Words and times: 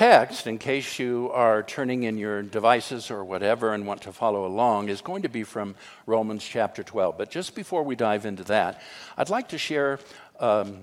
Text, 0.00 0.46
in 0.46 0.56
case 0.56 0.98
you 0.98 1.30
are 1.34 1.62
turning 1.62 2.04
in 2.04 2.16
your 2.16 2.40
devices 2.40 3.10
or 3.10 3.22
whatever 3.22 3.74
and 3.74 3.86
want 3.86 4.00
to 4.00 4.12
follow 4.12 4.46
along, 4.46 4.88
is 4.88 5.02
going 5.02 5.20
to 5.20 5.28
be 5.28 5.44
from 5.44 5.74
Romans 6.06 6.42
chapter 6.42 6.82
12. 6.82 7.18
But 7.18 7.30
just 7.30 7.54
before 7.54 7.82
we 7.82 7.96
dive 7.96 8.24
into 8.24 8.42
that, 8.44 8.80
I'd 9.18 9.28
like 9.28 9.48
to 9.50 9.58
share 9.58 10.00
um, 10.38 10.78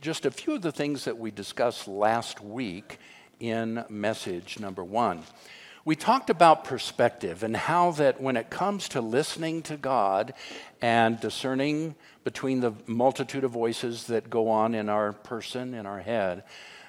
just 0.00 0.26
a 0.26 0.32
few 0.32 0.56
of 0.56 0.62
the 0.62 0.72
things 0.72 1.04
that 1.04 1.16
we 1.16 1.30
discussed 1.30 1.86
last 1.86 2.40
week 2.40 2.98
in 3.38 3.84
message 3.88 4.58
number 4.58 4.82
one. 4.82 5.22
We 5.84 5.94
talked 5.94 6.28
about 6.28 6.64
perspective 6.64 7.44
and 7.44 7.56
how 7.56 7.92
that 7.92 8.20
when 8.20 8.36
it 8.36 8.50
comes 8.50 8.88
to 8.88 9.00
listening 9.00 9.62
to 9.62 9.76
God 9.76 10.34
and 10.82 11.20
discerning 11.20 11.94
between 12.24 12.58
the 12.58 12.72
multitude 12.88 13.44
of 13.44 13.52
voices 13.52 14.08
that 14.08 14.28
go 14.28 14.48
on 14.48 14.74
in 14.74 14.88
our 14.88 15.12
person, 15.12 15.72
in 15.72 15.86
our 15.86 16.00
head, 16.00 16.42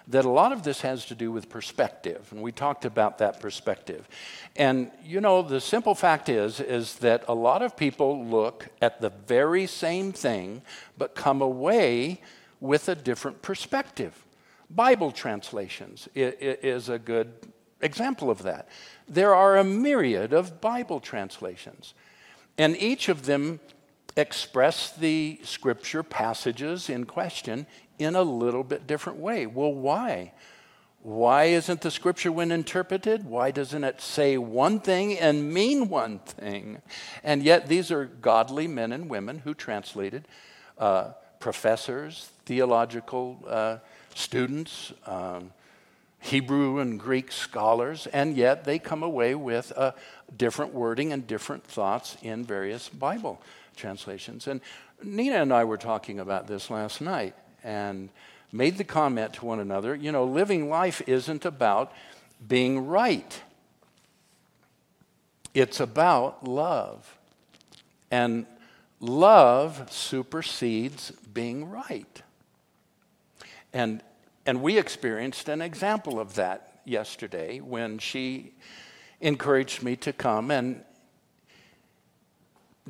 that 0.08 0.24
a 0.24 0.30
lot 0.30 0.52
of 0.52 0.64
this 0.64 0.82
has 0.82 1.06
to 1.06 1.16
do 1.16 1.32
with 1.32 1.50
perspective 1.50 2.28
and 2.32 2.42
we 2.42 2.52
talked 2.52 2.86
about 2.86 3.18
that 3.18 3.40
perspective. 3.40 4.08
And 4.56 4.92
you 5.04 5.22
know 5.22 5.42
the 5.42 5.60
simple 5.60 5.96
fact 5.96 6.30
is 6.30 6.60
is 6.60 6.96
that 6.96 7.24
a 7.28 7.34
lot 7.34 7.62
of 7.62 7.76
people 7.76 8.26
look 8.26 8.70
at 8.82 9.02
the 9.02 9.10
very 9.10 9.68
same 9.68 10.12
thing 10.12 10.62
but 10.98 11.16
come 11.16 11.42
away 11.42 12.22
with 12.60 12.90
a 12.90 12.96
different 12.96 13.42
perspective. 13.42 14.26
Bible 14.70 15.12
translations 15.12 16.10
is 16.16 16.90
a 16.90 17.00
good 17.00 17.34
example 17.82 18.32
of 18.32 18.44
that. 18.44 18.68
There 19.08 19.36
are 19.36 19.58
a 19.58 19.64
myriad 19.64 20.34
of 20.34 20.60
bible 20.62 21.00
translations 21.00 21.94
and 22.58 22.76
each 22.78 23.10
of 23.10 23.26
them 23.26 23.60
express 24.18 24.92
the 24.92 25.40
scripture 25.44 26.02
passages 26.02 26.90
in 26.90 27.06
question 27.06 27.68
in 28.00 28.16
a 28.16 28.22
little 28.22 28.64
bit 28.64 28.88
different 28.88 29.20
way. 29.20 29.46
Well, 29.46 29.74
why? 29.74 30.34
Why 31.02 31.46
isn't 31.46 31.82
the 31.82 31.92
scripture, 31.92 32.32
when 32.32 32.52
interpreted, 32.52 33.26
why 33.26 33.52
doesn't 33.52 33.84
it 33.84 34.02
say 34.02 34.38
one 34.38 34.80
thing 34.80 35.18
and 35.18 35.54
mean 35.54 35.90
one 35.90 36.20
thing? 36.20 36.82
And 37.24 37.44
yet, 37.44 37.68
these 37.68 37.92
are 37.92 38.06
godly 38.06 38.68
men 38.68 38.92
and 38.92 39.10
women 39.10 39.40
who 39.40 39.54
translated, 39.54 40.28
uh, 40.78 41.12
professors, 41.40 42.30
theological 42.46 43.44
uh, 43.48 43.78
students, 44.16 44.92
um, 45.06 45.52
Hebrew 46.20 46.80
and 46.80 47.00
Greek 47.00 47.32
scholars, 47.32 48.08
and 48.08 48.36
yet 48.36 48.66
they 48.66 48.80
come 48.80 49.04
away 49.04 49.36
with 49.36 49.72
a 49.72 49.94
different 50.36 50.74
wording 50.74 51.14
and 51.14 51.26
different 51.26 51.64
thoughts 51.64 52.18
in 52.22 52.44
various 52.44 52.90
Bible 52.90 53.42
translations. 53.76 54.48
And 54.48 54.60
Nina 55.04 55.42
and 55.42 55.54
I 55.54 55.64
were 55.64 55.78
talking 55.78 56.20
about 56.20 56.48
this 56.48 56.70
last 56.70 57.02
night 57.02 57.36
and 57.68 58.10
made 58.52 58.78
the 58.78 58.84
comment 58.84 59.34
to 59.34 59.46
one 59.46 59.60
another 59.60 59.94
you 59.94 60.12
know, 60.12 60.24
living 60.24 60.70
life 60.70 61.02
isn't 61.06 61.46
about 61.46 61.92
being 62.48 62.88
right, 62.88 63.42
it's 65.54 65.80
about 65.80 66.48
love. 66.48 67.14
And 68.10 68.46
love 69.02 69.92
supersedes 69.92 71.12
being 71.34 71.70
right. 71.70 72.22
And, 73.74 74.02
and 74.46 74.62
we 74.62 74.78
experienced 74.78 75.50
an 75.50 75.62
example 75.62 76.20
of 76.20 76.36
that 76.36 76.80
yesterday 76.86 77.60
when 77.60 77.98
she 77.98 78.54
encouraged 79.20 79.84
me 79.84 79.98
to 79.98 80.14
come 80.14 80.52
and 80.52 80.84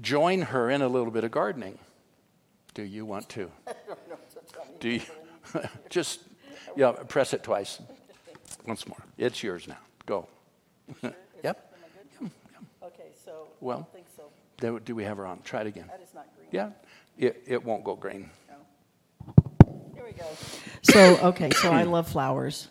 join 0.02 0.44
her 0.44 0.70
in 0.70 0.82
a 0.82 0.88
little 0.88 1.10
bit 1.10 1.24
of 1.24 1.32
gardening. 1.32 1.80
Do 2.76 2.84
you 2.84 3.06
want 3.06 3.28
to? 3.30 3.50
Do 4.80 4.90
you? 4.90 5.02
Just, 5.90 6.22
yeah, 6.76 6.92
press 6.92 7.34
it 7.34 7.44
twice. 7.44 7.80
Once 8.66 8.88
more. 8.88 8.98
It's 9.18 9.42
yours 9.42 9.68
now. 9.68 9.78
Go. 10.06 10.28
Sure? 11.02 11.14
yep. 11.44 11.74
yep. 12.22 12.32
Okay, 12.84 13.10
so 13.26 13.48
well, 13.60 13.78
I 13.78 13.82
don't 13.82 13.94
think 13.94 14.08
so. 14.16 14.24
Do, 14.58 14.80
do 14.80 14.96
we 14.96 15.04
have 15.04 15.18
her 15.18 15.26
on? 15.26 15.42
Try 15.44 15.62
it 15.62 15.68
again. 15.68 15.88
That 15.88 16.02
is 16.02 16.14
not 16.14 16.28
green. 16.36 16.48
Yeah, 16.52 16.70
it, 17.18 17.44
it 17.46 17.64
won't 17.64 17.84
go 17.84 17.96
green. 17.96 18.30
No. 18.50 19.34
Here 19.94 20.04
we 20.06 20.12
go. 20.12 20.26
So, 20.82 21.18
okay, 21.30 21.50
so 21.52 21.72
I 21.72 21.84
love 21.84 22.08
flowers. 22.08 22.70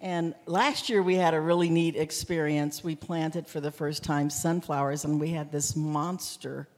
And 0.00 0.34
last 0.44 0.90
year 0.90 1.02
we 1.02 1.14
had 1.14 1.32
a 1.32 1.40
really 1.40 1.70
neat 1.70 1.96
experience. 1.96 2.84
We 2.84 2.94
planted 2.94 3.46
for 3.46 3.60
the 3.60 3.70
first 3.70 4.04
time 4.04 4.28
sunflowers, 4.28 5.04
and 5.04 5.18
we 5.18 5.30
had 5.30 5.50
this 5.50 5.74
monster 5.74 6.68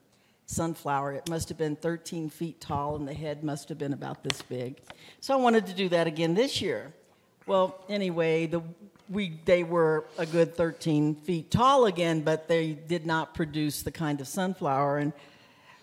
sunflower. 0.47 1.13
It 1.13 1.29
must 1.29 1.49
have 1.49 1.59
been 1.59 1.77
13 1.77 2.31
feet 2.31 2.61
tall, 2.61 2.97
and 2.97 3.07
the 3.07 3.13
head 3.15 3.45
must 3.45 3.69
have 3.69 3.79
been 3.79 3.93
about 3.93 4.23
this 4.23 4.41
big. 4.43 4.81
So 5.21 5.35
I 5.35 5.37
wanted 5.37 5.67
to 5.67 5.75
do 5.75 5.89
that 5.91 6.07
again 6.07 6.35
this 6.35 6.63
year. 6.63 6.93
Well, 7.47 7.85
anyway, 7.89 8.47
the, 8.47 8.63
we, 9.09 9.39
they 9.45 9.63
were 9.63 10.07
a 10.19 10.27
good 10.27 10.57
13 10.57 11.17
feet 11.17 11.51
tall 11.51 11.87
again, 11.87 12.23
but 12.23 12.49
they 12.49 12.73
did 12.73 13.07
not 13.07 13.35
produce 13.35 13.83
the 13.83 13.93
kind 13.93 14.21
of 14.21 14.27
sunflower. 14.27 14.99
And, 14.99 15.13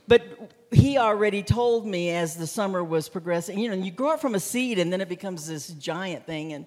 but 0.08 0.24
he 0.72 0.98
already 0.98 1.44
told 1.44 1.86
me 1.86 2.10
as 2.12 2.36
the 2.36 2.48
summer 2.48 2.84
was 2.84 3.08
progressing, 3.08 3.60
you 3.60 3.70
know, 3.70 3.76
you 3.76 3.92
grow 3.92 4.14
it 4.14 4.20
from 4.20 4.36
a 4.36 4.40
seed 4.40 4.80
and 4.80 4.92
then 4.92 5.00
it 5.00 5.08
becomes 5.08 5.48
this 5.48 5.68
giant 5.70 6.26
thing. 6.26 6.54
And 6.54 6.66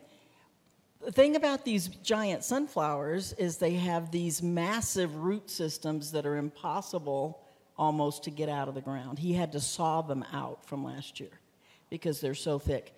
the 1.04 1.12
thing 1.12 1.36
about 1.36 1.64
these 1.64 1.88
giant 1.88 2.42
sunflowers 2.42 3.34
is 3.34 3.58
they 3.58 3.74
have 3.74 4.10
these 4.10 4.42
massive 4.42 5.14
root 5.16 5.50
systems 5.50 6.12
that 6.12 6.24
are 6.24 6.36
impossible 6.36 7.45
almost 7.78 8.24
to 8.24 8.30
get 8.30 8.48
out 8.48 8.68
of 8.68 8.74
the 8.74 8.80
ground. 8.80 9.18
He 9.18 9.32
had 9.32 9.52
to 9.52 9.60
saw 9.60 10.02
them 10.02 10.24
out 10.32 10.64
from 10.66 10.84
last 10.84 11.20
year 11.20 11.40
because 11.90 12.20
they're 12.20 12.34
so 12.34 12.58
thick. 12.58 12.94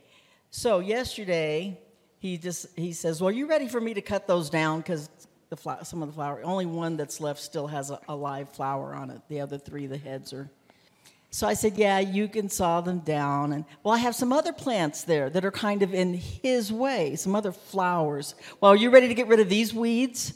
So 0.51 0.79
yesterday, 0.79 1.79
he 2.19 2.39
just 2.39 2.67
he 2.77 2.93
says, 2.93 3.21
"Well, 3.21 3.31
you 3.31 3.47
ready 3.47 3.69
for 3.69 3.81
me 3.81 3.95
to 3.95 4.03
cut 4.03 4.27
those 4.27 4.51
down 4.51 4.81
because 4.81 5.11
the 5.51 5.57
fl- 5.57 5.83
some 5.83 6.03
of 6.03 6.09
the 6.09 6.15
flower, 6.15 6.41
only 6.43 6.67
one 6.67 6.97
that's 6.97 7.21
left 7.21 7.41
still 7.41 7.67
has 7.67 7.91
a, 7.91 8.01
a 8.09 8.15
live 8.15 8.51
flower 8.51 8.95
on 8.95 9.11
it. 9.11 9.21
The 9.29 9.41
other 9.41 9.59
three, 9.59 9.87
the 9.87 9.99
heads 9.99 10.33
are." 10.33 10.51
So 11.31 11.47
I 11.47 11.55
said, 11.55 11.77
"Yeah, 11.77 11.99
you 11.99 12.29
can 12.29 12.49
saw 12.49 12.81
them 12.81 13.01
down." 13.01 13.53
And 13.53 13.65
well, 13.83 13.95
I 13.95 13.99
have 13.99 14.15
some 14.15 14.33
other 14.33 14.53
plants 14.53 15.03
there 15.03 15.29
that 15.31 15.45
are 15.45 15.51
kind 15.51 15.83
of 15.83 15.93
in 15.93 16.15
his 16.15 16.73
way, 16.73 17.17
some 17.17 17.35
other 17.35 17.53
flowers. 17.53 18.35
Well, 18.61 18.73
are 18.73 18.77
you 18.77 18.91
ready 18.91 19.09
to 19.09 19.15
get 19.15 19.29
rid 19.29 19.41
of 19.41 19.49
these 19.49 19.75
weeds? 19.75 20.33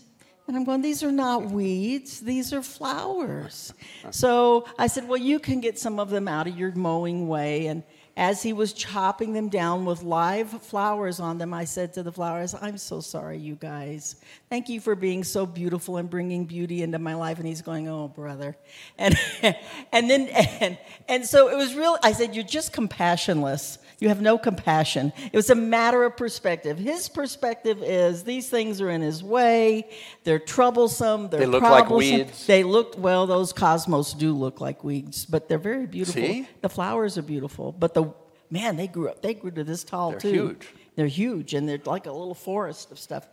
And 0.48 0.56
I'm 0.56 0.64
going, 0.64 0.82
these 0.82 1.03
are 1.03 1.12
not 1.12 1.50
weeds, 1.50 2.20
these 2.20 2.52
are 2.52 2.62
flowers. 2.62 3.72
So 4.11 4.67
I 4.76 4.88
said, 4.88 5.06
well, 5.06 5.20
you 5.20 5.38
can 5.38 5.61
get 5.61 5.78
some 5.78 6.00
of 6.00 6.11
them 6.11 6.26
out 6.26 6.49
of 6.49 6.58
your 6.58 6.72
mowing 6.72 7.28
way. 7.28 7.67
And 7.67 7.84
as 8.17 8.43
he 8.43 8.52
was 8.52 8.72
chopping 8.75 9.32
them 9.32 9.49
down 9.49 9.87
with 9.87 10.02
live 10.02 10.50
flowers 10.62 11.20
on 11.20 11.38
them, 11.38 11.55
I 11.55 11.64
said 11.64 11.94
to 11.94 12.02
the 12.02 12.12
flowers, 12.12 12.55
I'm 12.61 12.76
so 12.76 13.00
sorry, 13.00 13.38
you 13.38 13.55
guys. 13.55 14.17
Thank 14.50 14.69
you 14.69 14.81
for 14.81 14.94
being 14.94 15.25
so 15.25 15.46
beautiful 15.46 15.96
and 15.96 16.11
bringing 16.11 16.44
beauty 16.44 16.82
into 16.82 16.99
my 16.99 17.14
life. 17.14 17.38
And 17.38 17.46
he's 17.46 17.62
going, 17.62 17.88
oh, 17.88 18.08
brother. 18.08 18.56
And, 18.99 19.17
and 19.93 20.11
then, 20.11 20.28
and, 20.28 20.78
and 21.08 21.25
so 21.25 21.49
it 21.49 21.56
was 21.56 21.75
real. 21.75 21.96
I 22.02 22.12
said, 22.12 22.34
you're 22.34 22.44
just 22.44 22.72
compassionless. 22.75 23.78
You 24.02 24.08
have 24.08 24.20
no 24.20 24.37
compassion. 24.37 25.12
It 25.32 25.37
was 25.37 25.49
a 25.49 25.54
matter 25.54 26.02
of 26.02 26.16
perspective. 26.16 26.76
His 26.76 27.08
perspective 27.08 27.84
is 27.84 28.25
these 28.25 28.49
things 28.49 28.81
are 28.81 28.90
in 28.90 29.00
his 29.00 29.22
way. 29.22 29.90
They're 30.25 30.40
troublesome. 30.40 31.28
They're 31.28 31.38
they 31.38 31.46
look 31.46 31.62
like 31.62 31.88
weeds. 31.88 32.49
They 32.49 32.64
look 32.64 32.99
well. 32.99 33.28
Those 33.28 33.52
cosmos 33.52 34.12
do 34.12 34.32
look 34.32 34.60
like 34.60 34.82
weeds, 34.82 35.25
but 35.25 35.49
they're 35.49 35.56
very 35.56 35.87
beautiful. 35.87 36.20
See? 36.20 36.49
The 36.62 36.69
flowers 36.69 37.16
are 37.16 37.22
beautiful, 37.22 37.70
but 37.70 37.94
the 37.94 38.12
man 38.50 38.75
they 38.75 38.88
grew 38.88 39.08
up. 39.08 39.22
They 39.22 39.34
grew 39.34 39.52
to 39.52 39.62
this 39.62 39.84
tall 39.84 40.10
they're 40.10 40.19
too. 40.19 40.32
Huge. 40.32 40.69
They're 40.96 41.06
huge, 41.06 41.55
and 41.55 41.69
they're 41.69 41.78
like 41.84 42.06
a 42.06 42.12
little 42.12 42.34
forest 42.34 42.90
of 42.90 42.98
stuff. 42.98 43.28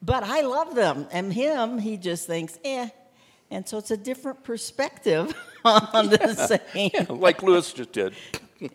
But 0.00 0.24
I 0.24 0.40
love 0.40 0.74
them, 0.74 1.08
and 1.12 1.30
him, 1.30 1.76
he 1.76 1.98
just 1.98 2.26
thinks, 2.26 2.58
eh. 2.64 2.88
And 3.50 3.68
so 3.68 3.76
it's 3.76 3.90
a 3.90 3.98
different 3.98 4.44
perspective 4.44 5.34
on 5.62 6.08
the 6.08 6.34
same. 6.74 6.90
Yeah, 6.94 7.04
like 7.10 7.42
Lewis 7.42 7.74
just 7.74 7.92
did. 7.92 8.14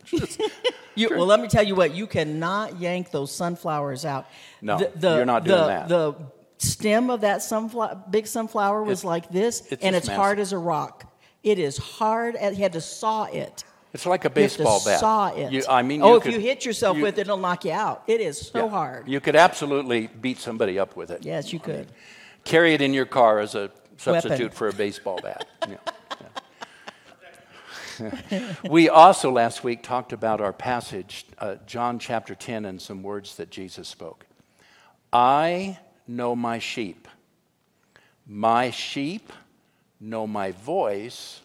You, 0.97 1.09
well, 1.09 1.25
let 1.25 1.41
me 1.41 1.49
tell 1.49 1.63
you 1.63 1.75
what. 1.75 1.93
You 1.93 2.07
cannot 2.07 2.79
yank 2.79 3.11
those 3.11 3.29
sunflowers 3.29 4.05
out. 4.05 4.27
No, 4.61 4.77
the, 4.77 4.91
the, 4.95 5.15
you're 5.17 5.25
not 5.25 5.43
doing 5.43 5.57
the, 5.57 5.67
that. 5.67 5.89
The 5.89 6.15
stem 6.57 7.09
of 7.09 7.19
that 7.21 7.41
sunflower, 7.41 8.03
big 8.09 8.27
sunflower, 8.27 8.81
was 8.83 8.99
It's- 8.99 9.03
like 9.03 9.29
this, 9.29 9.67
it's 9.71 9.83
and 9.83 9.93
it's 9.93 10.07
hard 10.07 10.39
as 10.39 10.53
a 10.53 10.57
rock. 10.57 11.13
It 11.43 11.59
is 11.59 11.77
hard. 11.77 12.37
As, 12.37 12.55
he 12.55 12.63
had 12.63 12.71
to 12.73 12.81
saw 12.81 13.25
it. 13.25 13.65
It's 13.93 14.05
like 14.05 14.23
a 14.25 14.31
You 14.33 14.41
have 14.43 14.51
to 14.53 14.57
baseball 14.57 14.81
bat. 14.85 14.99
Saw 15.01 15.35
it. 15.35 15.51
You, 15.51 15.63
I 15.69 15.81
mean, 15.81 16.01
oh, 16.01 16.15
if 16.15 16.23
could- 16.23 16.31
you 16.33 16.39
hit 16.39 16.63
yourself 16.63 16.95
you- 16.95 17.03
with 17.03 17.17
it, 17.17 17.21
it'll 17.21 17.35
knock 17.37 17.65
you 17.65 17.73
out. 17.73 18.03
It 18.07 18.21
is 18.21 18.39
so 18.39 18.63
yeah. 18.63 18.69
hard. 18.69 19.07
You 19.07 19.19
could 19.19 19.35
absolutely 19.35 20.07
beat 20.07 20.39
somebody 20.39 20.79
up 20.79 20.95
with 20.95 21.11
it. 21.11 21.25
yes, 21.25 21.51
you 21.51 21.59
could. 21.59 21.87
Carry 22.45 22.73
it 22.73 22.81
in 22.81 22.93
your 22.93 23.05
car 23.05 23.39
as 23.39 23.53
a 23.53 23.69
substitute 23.97 24.39
Weapon. 24.39 24.49
for 24.51 24.67
a 24.69 24.73
baseball 24.73 25.19
bat. 25.21 25.45
Yeah. 25.67 25.75
we 28.69 28.89
also 28.89 29.31
last 29.31 29.63
week 29.63 29.83
talked 29.83 30.13
about 30.13 30.41
our 30.41 30.53
passage, 30.53 31.25
uh, 31.39 31.55
John 31.65 31.99
chapter 31.99 32.35
10, 32.35 32.65
and 32.65 32.81
some 32.81 33.03
words 33.03 33.35
that 33.37 33.49
Jesus 33.49 33.87
spoke. 33.87 34.25
I 35.11 35.79
know 36.07 36.35
my 36.35 36.59
sheep. 36.59 37.07
My 38.27 38.71
sheep 38.71 39.31
know 39.99 40.27
my 40.27 40.51
voice. 40.51 41.41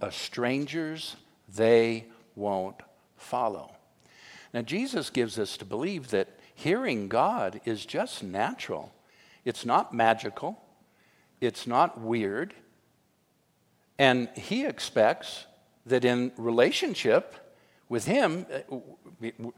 A 0.00 0.10
stranger's 0.10 1.16
they 1.54 2.06
won't 2.34 2.82
follow. 3.16 3.72
Now, 4.52 4.62
Jesus 4.62 5.10
gives 5.10 5.38
us 5.38 5.56
to 5.58 5.64
believe 5.64 6.10
that 6.10 6.28
hearing 6.54 7.08
God 7.08 7.60
is 7.64 7.84
just 7.84 8.22
natural. 8.22 8.92
It's 9.44 9.64
not 9.64 9.94
magical, 9.94 10.60
it's 11.40 11.66
not 11.66 12.00
weird. 12.00 12.54
And 13.98 14.28
He 14.34 14.66
expects 14.66 15.46
that 15.86 16.04
in 16.04 16.32
relationship 16.36 17.34
with 17.88 18.04
Him, 18.04 18.46
uh, 18.52 18.76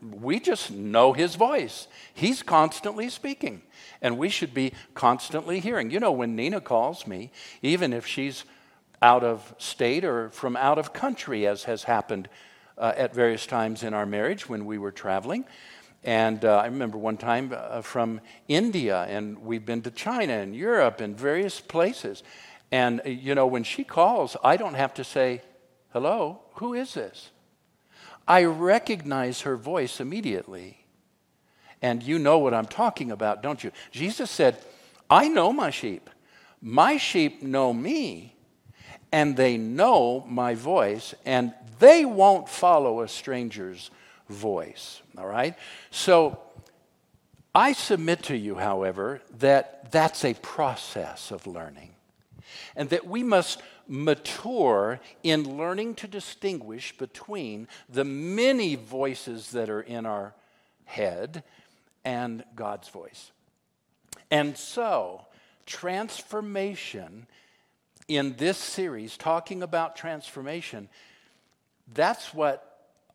we 0.01 0.39
just 0.39 0.71
know 0.71 1.13
His 1.13 1.35
voice. 1.35 1.89
He's 2.15 2.43
constantly 2.43 3.09
speaking, 3.09 3.63
and 4.03 4.19
we 4.19 4.29
should 4.29 4.55
be 4.55 4.73
constantly 4.95 5.61
hearing. 5.61 5.91
You 5.91 6.01
know, 6.01 6.13
when 6.13 6.37
Nina 6.37 6.61
calls 6.61 7.07
me, 7.07 7.31
even 7.63 7.93
if 7.93 8.07
she's 8.07 8.45
out 9.01 9.25
of 9.25 9.55
state 9.59 10.05
or 10.05 10.31
from 10.31 10.57
out 10.57 10.79
of 10.79 10.93
country, 10.93 11.47
as 11.47 11.65
has 11.65 11.85
happened 11.85 12.29
uh, 12.77 12.93
at 12.97 13.15
various 13.15 13.47
times 13.47 13.83
in 13.83 13.95
our 13.95 14.07
marriage 14.07 14.49
when 14.49 14.67
we 14.67 14.79
were 14.79 14.93
traveling. 14.93 15.45
And 16.05 16.45
uh, 16.45 16.59
I 16.59 16.67
remember 16.67 16.97
one 16.97 17.17
time 17.17 17.53
uh, 17.55 17.83
from 17.83 18.21
India, 18.47 19.05
and 19.09 19.39
we've 19.39 19.65
been 19.65 19.83
to 19.83 19.91
China 19.91 20.35
and 20.35 20.55
Europe 20.55 21.01
and 21.01 21.19
various 21.19 21.61
places. 21.61 22.23
And, 22.71 23.01
uh, 23.05 23.09
you 23.09 23.35
know, 23.35 23.47
when 23.47 23.65
she 23.65 23.85
calls, 23.85 24.37
I 24.45 24.57
don't 24.57 24.75
have 24.75 24.95
to 24.95 25.05
say, 25.05 25.43
Hello, 25.93 26.41
who 26.55 26.75
is 26.75 26.95
this? 26.95 27.31
I 28.27 28.45
recognize 28.45 29.41
her 29.43 29.57
voice 29.57 30.01
immediately. 30.01 30.85
And 31.81 32.03
you 32.03 32.19
know 32.19 32.39
what 32.39 32.55
I'm 32.55 32.67
talking 32.67 33.11
about, 33.11 33.43
don't 33.43 33.63
you? 33.65 33.73
Jesus 33.91 34.31
said, 34.31 34.59
I 35.09 35.29
know 35.29 35.53
my 35.53 35.71
sheep. 35.71 36.11
My 36.61 36.97
sheep 36.97 37.43
know 37.43 37.73
me, 37.73 38.35
and 39.13 39.37
they 39.37 39.57
know 39.57 40.25
my 40.29 40.55
voice, 40.55 41.15
and 41.25 41.55
they 41.79 42.05
won't 42.05 42.49
follow 42.49 43.01
a 43.01 43.09
stranger's 43.09 43.91
voice. 44.29 45.01
All 45.17 45.27
right? 45.27 45.55
So 45.91 46.41
I 47.55 47.73
submit 47.73 48.25
to 48.25 48.37
you, 48.37 48.57
however, 48.57 49.23
that 49.39 49.91
that's 49.91 50.25
a 50.25 50.35
process 50.35 51.31
of 51.31 51.47
learning, 51.47 51.95
and 52.77 52.91
that 52.91 53.07
we 53.07 53.23
must 53.23 53.63
mature 53.89 55.01
in 55.23 55.57
learning 55.57 55.95
to 55.97 56.07
distinguish 56.07 56.97
between 56.97 57.67
the 57.89 58.05
many 58.05 58.75
voices 58.75 59.51
that 59.53 59.71
are 59.71 59.81
in 59.81 60.07
our 60.07 60.35
head 60.85 61.43
and 62.05 62.45
God's 62.55 62.89
voice. 62.89 63.33
And 64.31 64.57
so, 64.57 65.27
transformation 65.67 67.27
in 68.09 68.37
this 68.37 68.57
series, 68.57 69.17
talking 69.17 69.63
about 69.63 69.97
transformation, 69.97 70.89
that's 71.93 72.33
what 72.33 72.65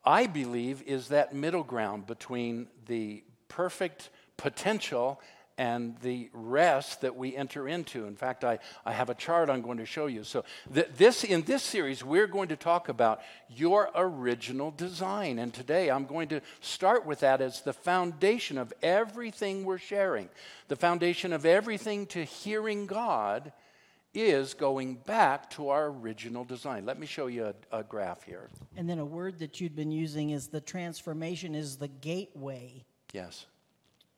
I 0.06 0.28
believe 0.28 0.82
is 0.84 1.08
that 1.10 1.34
middle 1.34 1.64
ground 1.64 2.06
between 2.08 2.68
the 2.88 3.24
perfect 3.48 4.10
potential 4.38 5.22
and 5.58 5.96
the 6.00 6.30
rest 6.34 7.02
that 7.02 7.16
we 7.16 7.36
enter 7.36 7.68
into. 7.68 8.06
In 8.06 8.16
fact, 8.16 8.44
I, 8.44 8.60
I 8.86 8.92
have 8.92 9.10
a 9.10 9.14
chart 9.14 9.50
I'm 9.50 9.62
going 9.62 9.78
to 9.78 9.86
show 9.86 10.08
you. 10.08 10.24
So, 10.24 10.44
th- 10.74 10.90
this, 10.98 11.24
in 11.24 11.44
this 11.44 11.62
series, 11.62 12.04
we're 12.04 12.28
going 12.28 12.50
to 12.50 12.56
talk 12.56 12.90
about 12.90 13.22
your 13.50 13.90
original 13.96 14.72
design. 14.72 15.38
And 15.40 15.54
today 15.54 15.92
I'm 15.92 16.06
going 16.06 16.30
to 16.30 16.42
start 16.62 17.06
with 17.06 17.20
that 17.20 17.42
as 17.42 17.62
the 17.62 17.74
foundation 17.74 18.58
of 18.58 18.74
everything 18.82 19.64
we're 19.64 19.78
sharing, 19.78 20.30
the 20.70 20.76
foundation 20.76 21.34
of 21.34 21.46
everything 21.46 22.08
to 22.08 22.24
hearing 22.24 22.88
God 22.88 23.52
is 24.14 24.54
going 24.54 24.96
back 24.96 25.50
to 25.52 25.70
our 25.70 25.88
original 25.88 26.44
design. 26.44 26.86
Let 26.86 27.00
me 27.00 27.08
show 27.08 27.28
you 27.28 27.54
a, 27.72 27.80
a, 27.80 27.84
graph 27.84 28.24
here. 28.24 28.50
And 28.78 28.88
then 28.88 29.00
a 29.00 29.06
word 29.06 29.40
that 29.40 29.60
you'd 29.60 29.76
been 29.76 29.92
using 29.92 30.30
is 30.30 30.48
the 30.48 30.62
transformation 30.62 31.56
is 31.56 31.78
the 31.78 31.88
gateway. 31.88 32.86
Yes. 33.12 33.48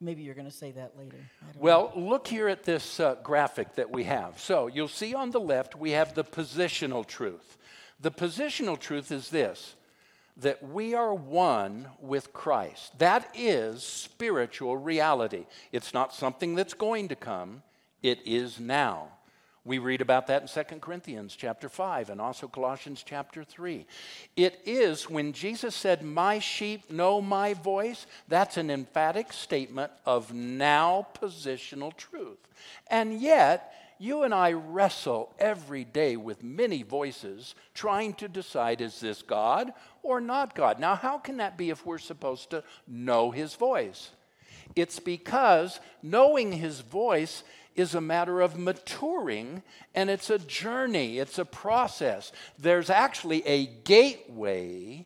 Maybe 0.01 0.23
you're 0.23 0.35
going 0.35 0.49
to 0.49 0.51
say 0.51 0.71
that 0.71 0.97
later. 0.97 1.17
Well, 1.57 1.93
know. 1.95 2.01
look 2.01 2.27
here 2.27 2.49
at 2.49 2.63
this 2.63 2.99
uh, 2.99 3.15
graphic 3.23 3.75
that 3.75 3.89
we 3.89 4.03
have. 4.03 4.39
So 4.39 4.67
you'll 4.67 4.87
see 4.87 5.15
on 5.15 5.31
the 5.31 5.39
left 5.39 5.75
we 5.75 5.91
have 5.91 6.13
the 6.13 6.23
positional 6.23 7.05
truth. 7.05 7.57
The 8.01 8.11
positional 8.11 8.77
truth 8.77 9.11
is 9.11 9.29
this 9.29 9.75
that 10.37 10.61
we 10.61 10.93
are 10.93 11.13
one 11.13 11.87
with 12.01 12.33
Christ. 12.33 12.99
That 12.99 13.29
is 13.33 13.83
spiritual 13.83 14.75
reality. 14.75 15.45
It's 15.71 15.93
not 15.93 16.13
something 16.13 16.55
that's 16.55 16.73
going 16.73 17.07
to 17.07 17.15
come, 17.15 17.63
it 18.03 18.19
is 18.25 18.59
now. 18.59 19.14
We 19.65 19.79
read 19.79 20.01
about 20.01 20.27
that 20.27 20.43
in 20.43 20.47
2 20.47 20.79
Corinthians 20.79 21.35
chapter 21.35 21.69
5 21.69 22.11
and 22.11 22.21
also 22.21 22.47
Colossians 22.47 23.03
chapter 23.03 23.43
3. 23.43 23.87
It 24.35 24.61
is 24.63 25.09
when 25.09 25.33
Jesus 25.33 25.73
said, 25.75 26.03
My 26.03 26.37
sheep 26.37 26.91
know 26.91 27.19
my 27.19 27.55
voice, 27.55 28.05
that's 28.27 28.57
an 28.57 28.69
emphatic 28.69 29.33
statement 29.33 29.91
of 30.05 30.31
now 30.31 31.07
positional 31.19 31.97
truth. 31.97 32.37
And 32.91 33.19
yet, 33.19 33.73
you 33.97 34.21
and 34.21 34.35
I 34.35 34.51
wrestle 34.51 35.33
every 35.39 35.83
day 35.83 36.15
with 36.15 36.43
many 36.43 36.83
voices 36.83 37.55
trying 37.73 38.13
to 38.15 38.27
decide 38.27 38.81
is 38.81 38.99
this 38.99 39.23
God 39.23 39.73
or 40.03 40.21
not 40.21 40.53
God? 40.53 40.79
Now, 40.79 40.93
how 40.93 41.17
can 41.17 41.37
that 41.37 41.57
be 41.57 41.71
if 41.71 41.87
we're 41.87 41.97
supposed 41.97 42.51
to 42.51 42.63
know 42.87 43.31
his 43.31 43.55
voice? 43.55 44.11
It's 44.75 44.99
because 44.99 45.79
knowing 46.03 46.51
his 46.51 46.81
voice 46.81 47.43
is 47.75 47.95
a 47.95 48.01
matter 48.01 48.41
of 48.41 48.57
maturing 48.57 49.61
and 49.93 50.09
it's 50.09 50.29
a 50.29 50.39
journey, 50.39 51.19
it's 51.19 51.37
a 51.37 51.45
process. 51.45 52.31
There's 52.57 52.89
actually 52.89 53.45
a 53.45 53.65
gateway 53.65 55.05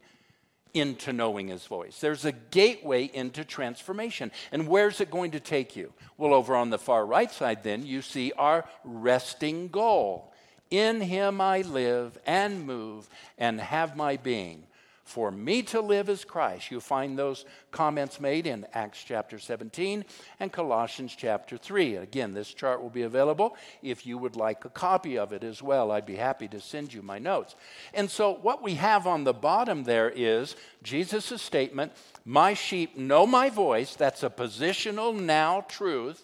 into 0.74 1.12
knowing 1.12 1.48
his 1.48 1.66
voice. 1.66 2.00
There's 2.00 2.26
a 2.26 2.32
gateway 2.32 3.10
into 3.14 3.44
transformation. 3.44 4.32
And 4.52 4.68
where's 4.68 5.02
it 5.02 5.10
going 5.10 5.32
to 5.32 5.40
take 5.40 5.76
you? 5.76 5.94
Well, 6.18 6.34
over 6.34 6.56
on 6.56 6.70
the 6.70 6.78
far 6.78 7.06
right 7.06 7.32
side, 7.32 7.64
then, 7.64 7.86
you 7.86 8.02
see 8.02 8.32
our 8.34 8.66
resting 8.84 9.70
goal. 9.70 10.34
In 10.70 11.02
him 11.02 11.42
I 11.42 11.62
live 11.62 12.18
and 12.26 12.66
move 12.66 13.10
and 13.38 13.60
have 13.60 13.96
my 13.98 14.18
being. 14.18 14.64
For 15.10 15.32
me 15.32 15.64
to 15.64 15.82
live 15.82 16.08
is 16.08 16.24
Christ. 16.24 16.70
You 16.70 16.80
find 16.80 17.18
those 17.18 17.44
comments 17.72 18.20
made 18.20 18.46
in 18.46 18.68
Acts 18.76 19.04
chapter 19.04 19.40
17 19.40 20.06
and 20.40 20.52
Colossians 20.52 21.16
chapter 21.18 21.58
3. 21.58 21.96
Again, 21.96 22.36
this 22.36 22.54
chart 22.54 22.80
will 22.80 22.92
be 22.92 23.02
available 23.02 23.58
if 23.82 24.06
you 24.06 24.20
would 24.20 24.36
like 24.36 24.66
a 24.66 24.70
copy 24.70 25.18
of 25.18 25.34
it 25.34 25.44
as 25.44 25.64
well. 25.64 25.90
I'd 25.90 26.06
be 26.06 26.18
happy 26.18 26.48
to 26.50 26.62
send 26.62 26.94
you 26.94 27.02
my 27.02 27.18
notes. 27.18 27.56
And 27.92 28.08
so, 28.08 28.36
what 28.36 28.62
we 28.62 28.76
have 28.76 29.08
on 29.08 29.24
the 29.24 29.34
bottom 29.34 29.84
there 29.84 30.12
is 30.12 30.56
Jesus' 30.84 31.42
statement 31.42 31.92
My 32.24 32.54
sheep 32.54 32.96
know 32.96 33.26
my 33.26 33.50
voice. 33.50 33.96
That's 33.96 34.22
a 34.22 34.30
positional 34.30 35.20
now 35.20 35.62
truth. 35.62 36.24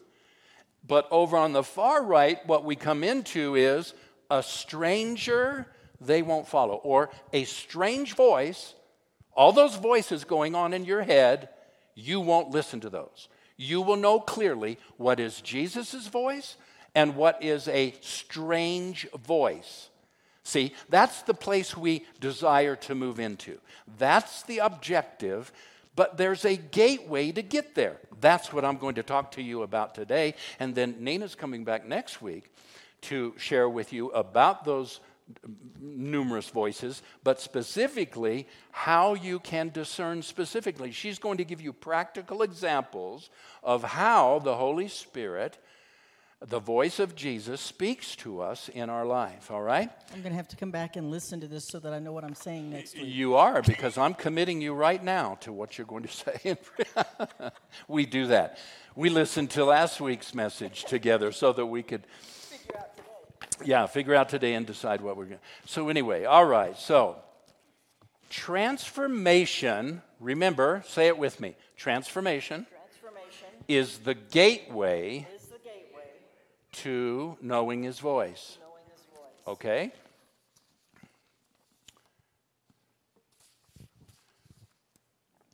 But 0.87 1.07
over 1.09 1.37
on 1.37 1.53
the 1.53 1.63
far 1.63 2.03
right, 2.03 2.37
what 2.45 2.63
we 2.63 2.75
come 2.75 3.03
into 3.03 3.55
is 3.55 3.95
a 4.29 4.43
stranger 4.43 5.65
they 6.01 6.21
won't 6.21 6.47
follow. 6.47 6.75
Or 6.75 7.09
a 7.33 7.43
strange 7.45 8.15
voice, 8.15 8.73
all 9.33 9.51
those 9.51 9.75
voices 9.75 10.23
going 10.23 10.55
on 10.55 10.73
in 10.73 10.85
your 10.85 11.03
head, 11.03 11.49
you 11.93 12.19
won't 12.19 12.51
listen 12.51 12.79
to 12.81 12.89
those. 12.89 13.27
You 13.57 13.81
will 13.81 13.95
know 13.95 14.19
clearly 14.19 14.77
what 14.97 15.19
is 15.19 15.41
Jesus' 15.41 16.07
voice 16.07 16.57
and 16.93 17.15
what 17.15 17.43
is 17.43 17.67
a 17.67 17.95
strange 18.01 19.07
voice. 19.11 19.89
See, 20.43 20.73
that's 20.89 21.23
the 21.23 21.33
place 21.33 21.75
we 21.75 22.05
desire 22.19 22.75
to 22.77 22.95
move 22.95 23.19
into. 23.19 23.59
That's 23.97 24.43
the 24.43 24.59
objective, 24.59 25.51
but 25.95 26.17
there's 26.17 26.45
a 26.45 26.55
gateway 26.55 27.31
to 27.31 27.41
get 27.41 27.75
there. 27.75 27.97
That's 28.21 28.53
what 28.53 28.63
I'm 28.63 28.77
going 28.77 28.95
to 28.95 29.03
talk 29.03 29.31
to 29.31 29.41
you 29.41 29.63
about 29.63 29.95
today. 29.95 30.35
And 30.59 30.75
then 30.75 30.97
Nina's 30.99 31.35
coming 31.35 31.63
back 31.63 31.87
next 31.87 32.21
week 32.21 32.51
to 33.01 33.33
share 33.37 33.67
with 33.67 33.91
you 33.91 34.09
about 34.11 34.65
those 34.65 34.99
numerous 35.79 36.49
voices, 36.49 37.01
but 37.23 37.39
specifically 37.39 38.47
how 38.71 39.13
you 39.13 39.39
can 39.39 39.69
discern 39.69 40.21
specifically. 40.21 40.91
She's 40.91 41.19
going 41.19 41.37
to 41.37 41.45
give 41.45 41.61
you 41.61 41.73
practical 41.73 42.41
examples 42.41 43.29
of 43.63 43.83
how 43.83 44.39
the 44.39 44.55
Holy 44.55 44.87
Spirit, 44.87 45.57
the 46.45 46.59
voice 46.59 46.99
of 46.99 47.15
Jesus, 47.15 47.61
speaks 47.61 48.15
to 48.17 48.41
us 48.41 48.69
in 48.69 48.89
our 48.89 49.05
life, 49.05 49.49
all 49.49 49.61
right? 49.61 49.89
I'm 50.13 50.21
going 50.21 50.31
to 50.31 50.37
have 50.37 50.47
to 50.49 50.55
come 50.55 50.71
back 50.71 50.95
and 50.95 51.09
listen 51.09 51.39
to 51.41 51.47
this 51.47 51.65
so 51.65 51.79
that 51.79 51.93
I 51.93 51.99
know 51.99 52.11
what 52.13 52.23
I'm 52.23 52.35
saying 52.35 52.69
next 52.69 52.95
week. 52.95 53.05
You 53.07 53.35
are, 53.35 53.61
because 53.61 53.97
I'm 53.97 54.13
committing 54.13 54.61
you 54.61 54.73
right 54.73 55.03
now 55.03 55.37
to 55.41 55.51
what 55.51 55.77
you're 55.77 55.87
going 55.87 56.03
to 56.03 56.11
say. 56.11 56.57
we 57.87 58.05
do 58.05 58.27
that. 58.27 58.59
We 58.95 59.09
listened 59.09 59.49
to 59.51 59.65
last 59.65 59.99
week's 59.99 60.35
message 60.35 60.85
together 60.85 61.31
so 61.31 61.51
that 61.53 61.65
we 61.65 61.83
could 61.83 62.05
yeah, 63.63 63.85
figure 63.85 64.15
out 64.15 64.29
today 64.29 64.53
and 64.53 64.65
decide 64.65 65.01
what 65.01 65.17
we're 65.17 65.25
going 65.25 65.37
to. 65.37 65.69
So, 65.69 65.89
anyway, 65.89 66.25
all 66.25 66.45
right. 66.45 66.77
So, 66.77 67.17
transformation, 68.29 70.01
remember, 70.19 70.83
say 70.87 71.07
it 71.07 71.17
with 71.17 71.39
me 71.39 71.55
transformation, 71.77 72.65
transformation 72.69 73.47
is, 73.67 73.99
the 73.99 74.15
gateway 74.15 75.27
is 75.35 75.45
the 75.47 75.57
gateway 75.57 76.09
to 76.71 77.37
knowing 77.41 77.83
his 77.83 77.99
voice. 77.99 78.57
Knowing 78.61 78.83
his 78.91 79.05
voice. 79.13 79.47
Okay? 79.47 79.91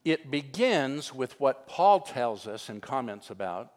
It 0.03 0.31
begins 0.31 1.13
with 1.13 1.39
what 1.39 1.67
Paul 1.67 1.99
tells 1.99 2.47
us 2.47 2.69
and 2.69 2.81
comments 2.81 3.29
about 3.29 3.71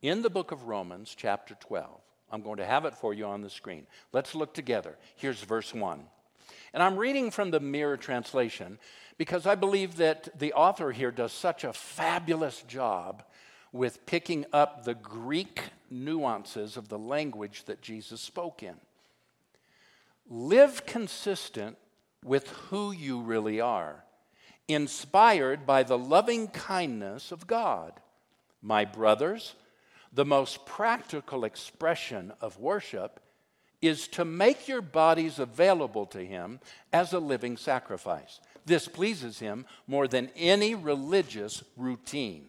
in 0.00 0.22
the 0.22 0.30
book 0.30 0.50
of 0.50 0.64
Romans, 0.64 1.14
chapter 1.16 1.54
12. 1.60 2.00
I'm 2.30 2.42
going 2.42 2.58
to 2.58 2.66
have 2.66 2.84
it 2.84 2.94
for 2.94 3.14
you 3.14 3.24
on 3.26 3.42
the 3.42 3.50
screen. 3.50 3.86
Let's 4.12 4.34
look 4.34 4.52
together. 4.52 4.96
Here's 5.16 5.40
verse 5.42 5.72
1. 5.72 6.00
And 6.72 6.82
I'm 6.82 6.96
reading 6.96 7.30
from 7.30 7.50
the 7.50 7.60
Mirror 7.60 7.98
translation 7.98 8.78
because 9.18 9.46
I 9.46 9.54
believe 9.54 9.96
that 9.96 10.38
the 10.38 10.52
author 10.52 10.92
here 10.92 11.10
does 11.10 11.32
such 11.32 11.64
a 11.64 11.72
fabulous 11.72 12.62
job 12.62 13.22
with 13.72 14.04
picking 14.06 14.44
up 14.52 14.84
the 14.84 14.94
Greek 14.94 15.60
nuances 15.90 16.76
of 16.76 16.88
the 16.88 16.98
language 16.98 17.64
that 17.64 17.82
Jesus 17.82 18.20
spoke 18.20 18.62
in. 18.62 18.76
Live 20.28 20.84
consistent 20.86 21.76
with 22.24 22.48
who 22.48 22.90
you 22.90 23.20
really 23.20 23.60
are, 23.60 24.04
inspired 24.66 25.64
by 25.64 25.82
the 25.82 25.98
loving 25.98 26.48
kindness 26.48 27.30
of 27.30 27.46
God. 27.46 27.92
My 28.60 28.84
brothers, 28.84 29.54
the 30.12 30.24
most 30.24 30.66
practical 30.66 31.44
expression 31.44 32.32
of 32.40 32.58
worship 32.58 33.20
is 33.82 34.08
to 34.08 34.24
make 34.24 34.68
your 34.68 34.80
bodies 34.80 35.38
available 35.38 36.06
to 36.06 36.24
Him 36.24 36.60
as 36.92 37.12
a 37.12 37.18
living 37.18 37.56
sacrifice. 37.56 38.40
This 38.64 38.88
pleases 38.88 39.38
Him 39.38 39.66
more 39.86 40.08
than 40.08 40.30
any 40.36 40.74
religious 40.74 41.62
routine. 41.76 42.46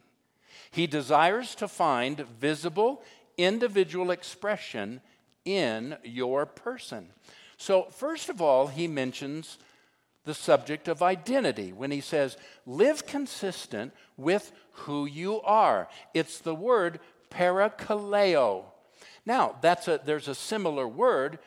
He 0.72 0.88
desires 0.88 1.56
to 1.56 1.68
find 1.68 2.20
visible 2.40 3.04
individual 3.38 4.12
expression 4.12 5.02
in 5.46 5.98
your 6.04 6.46
person. 6.46 7.10
So, 7.58 7.84
first 7.84 8.30
of 8.30 8.42
all, 8.42 8.68
he 8.68 8.88
mentions 8.88 9.58
the 10.26 10.34
subject 10.34 10.88
of 10.88 11.02
identity 11.02 11.72
when 11.72 11.90
he 11.90 12.02
says, 12.02 12.38
live 12.66 13.08
consistent 13.08 13.94
with 14.18 14.52
who 14.72 15.06
you 15.06 15.42
are. 15.42 15.88
It's 16.14 16.40
the 16.40 16.54
word 16.54 17.00
parakaleo. 17.30 18.66
Now, 19.26 19.56
that's 19.62 19.88
a, 19.88 20.00
there's 20.04 20.28
a 20.28 20.36
similar 20.36 20.88
word, 20.88 21.40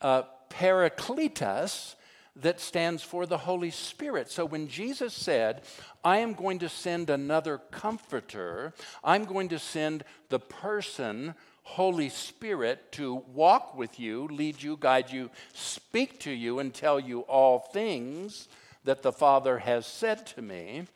uh, 0.00 0.22
parakletos, 0.50 1.94
that 2.36 2.60
stands 2.60 3.02
for 3.02 3.26
the 3.26 3.38
Holy 3.38 3.70
Spirit. 3.70 4.30
So 4.30 4.44
when 4.44 4.68
Jesus 4.68 5.12
said, 5.12 5.62
I 6.02 6.18
am 6.18 6.32
going 6.32 6.58
to 6.60 6.68
send 6.68 7.10
another 7.10 7.58
comforter, 7.70 8.72
I'm 9.04 9.24
going 9.24 9.48
to 9.50 9.58
send 9.58 10.04
the 10.30 10.38
person, 10.38 11.34
Holy 11.62 12.08
Spirit, 12.08 12.90
to 12.92 13.14
walk 13.34 13.76
with 13.76 14.00
you, 14.00 14.28
lead 14.28 14.62
you, 14.62 14.78
guide 14.80 15.10
you, 15.10 15.30
speak 15.52 16.20
to 16.20 16.30
you, 16.30 16.58
and 16.58 16.72
tell 16.72 16.98
you 16.98 17.20
all 17.20 17.58
things 17.58 18.48
that 18.84 19.02
the 19.02 19.12
Father 19.12 19.58
has 19.58 19.86
said 19.86 20.26
to 20.28 20.42
me, 20.42 20.86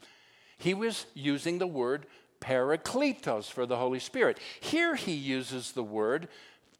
he 0.58 0.72
was 0.72 1.06
using 1.14 1.58
the 1.58 1.66
word 1.66 2.06
parakletos 2.40 3.50
for 3.50 3.66
the 3.66 3.76
Holy 3.76 3.98
Spirit. 3.98 4.38
Here 4.60 4.94
he 4.94 5.12
uses 5.12 5.72
the 5.72 5.82
word 5.82 6.28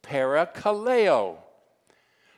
parakaleo. 0.03 1.39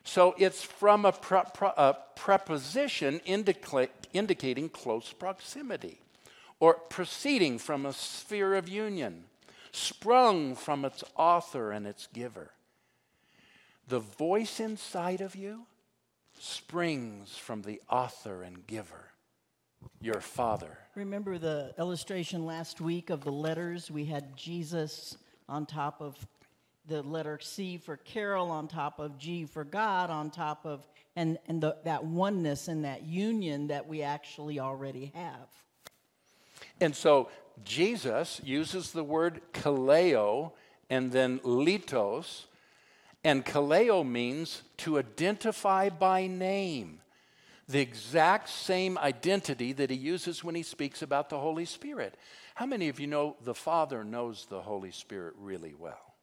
So 0.04 0.34
it's 0.38 0.62
from 0.62 1.04
a, 1.04 1.12
pre- 1.12 1.42
pre- 1.52 1.68
a 1.76 1.96
preposition 2.16 3.20
indica- 3.26 3.90
indicating 4.12 4.68
close 4.68 5.12
proximity 5.12 6.00
or 6.60 6.74
proceeding 6.74 7.58
from 7.58 7.86
a 7.86 7.92
sphere 7.92 8.54
of 8.54 8.68
union, 8.68 9.24
sprung 9.70 10.54
from 10.54 10.84
its 10.84 11.04
author 11.16 11.70
and 11.70 11.86
its 11.86 12.08
giver. 12.08 12.52
The 13.86 14.00
voice 14.00 14.60
inside 14.60 15.20
of 15.20 15.36
you 15.36 15.66
springs 16.38 17.36
from 17.36 17.62
the 17.62 17.80
author 17.88 18.42
and 18.42 18.66
giver 18.66 19.12
your 20.00 20.20
Father. 20.20 20.78
Remember 20.94 21.38
the 21.38 21.74
illustration 21.78 22.46
last 22.46 22.80
week 22.80 23.10
of 23.10 23.24
the 23.24 23.32
letters? 23.32 23.90
We 23.90 24.04
had 24.04 24.36
Jesus 24.36 25.16
on 25.48 25.66
top 25.66 26.00
of 26.00 26.16
the 26.86 27.02
letter 27.02 27.38
C 27.40 27.76
for 27.76 27.96
Carol, 27.96 28.50
on 28.50 28.68
top 28.68 28.98
of 28.98 29.18
G 29.18 29.44
for 29.44 29.64
God, 29.64 30.10
on 30.10 30.30
top 30.30 30.64
of, 30.64 30.86
and, 31.16 31.38
and 31.46 31.60
the, 31.60 31.76
that 31.84 32.04
oneness 32.04 32.68
and 32.68 32.84
that 32.84 33.02
union 33.02 33.68
that 33.68 33.86
we 33.86 34.02
actually 34.02 34.58
already 34.58 35.12
have. 35.14 35.48
And 36.80 36.94
so 36.94 37.28
Jesus 37.64 38.40
uses 38.44 38.92
the 38.92 39.04
word 39.04 39.40
kaleo 39.52 40.52
and 40.88 41.12
then 41.12 41.40
litos. 41.40 42.44
And 43.24 43.44
kaleo 43.44 44.08
means 44.08 44.62
to 44.78 44.98
identify 44.98 45.88
by 45.88 46.26
name 46.26 47.00
the 47.68 47.80
exact 47.80 48.48
same 48.48 48.96
identity 48.98 49.72
that 49.74 49.90
he 49.90 49.96
uses 49.96 50.42
when 50.42 50.54
he 50.54 50.62
speaks 50.62 51.02
about 51.02 51.28
the 51.28 51.38
Holy 51.38 51.66
Spirit. 51.66 52.16
How 52.54 52.66
many 52.66 52.88
of 52.88 52.98
you 52.98 53.06
know 53.06 53.36
the 53.42 53.54
Father 53.54 54.04
knows 54.04 54.46
the 54.46 54.62
Holy 54.62 54.90
Spirit 54.90 55.34
really 55.38 55.74
well? 55.74 56.14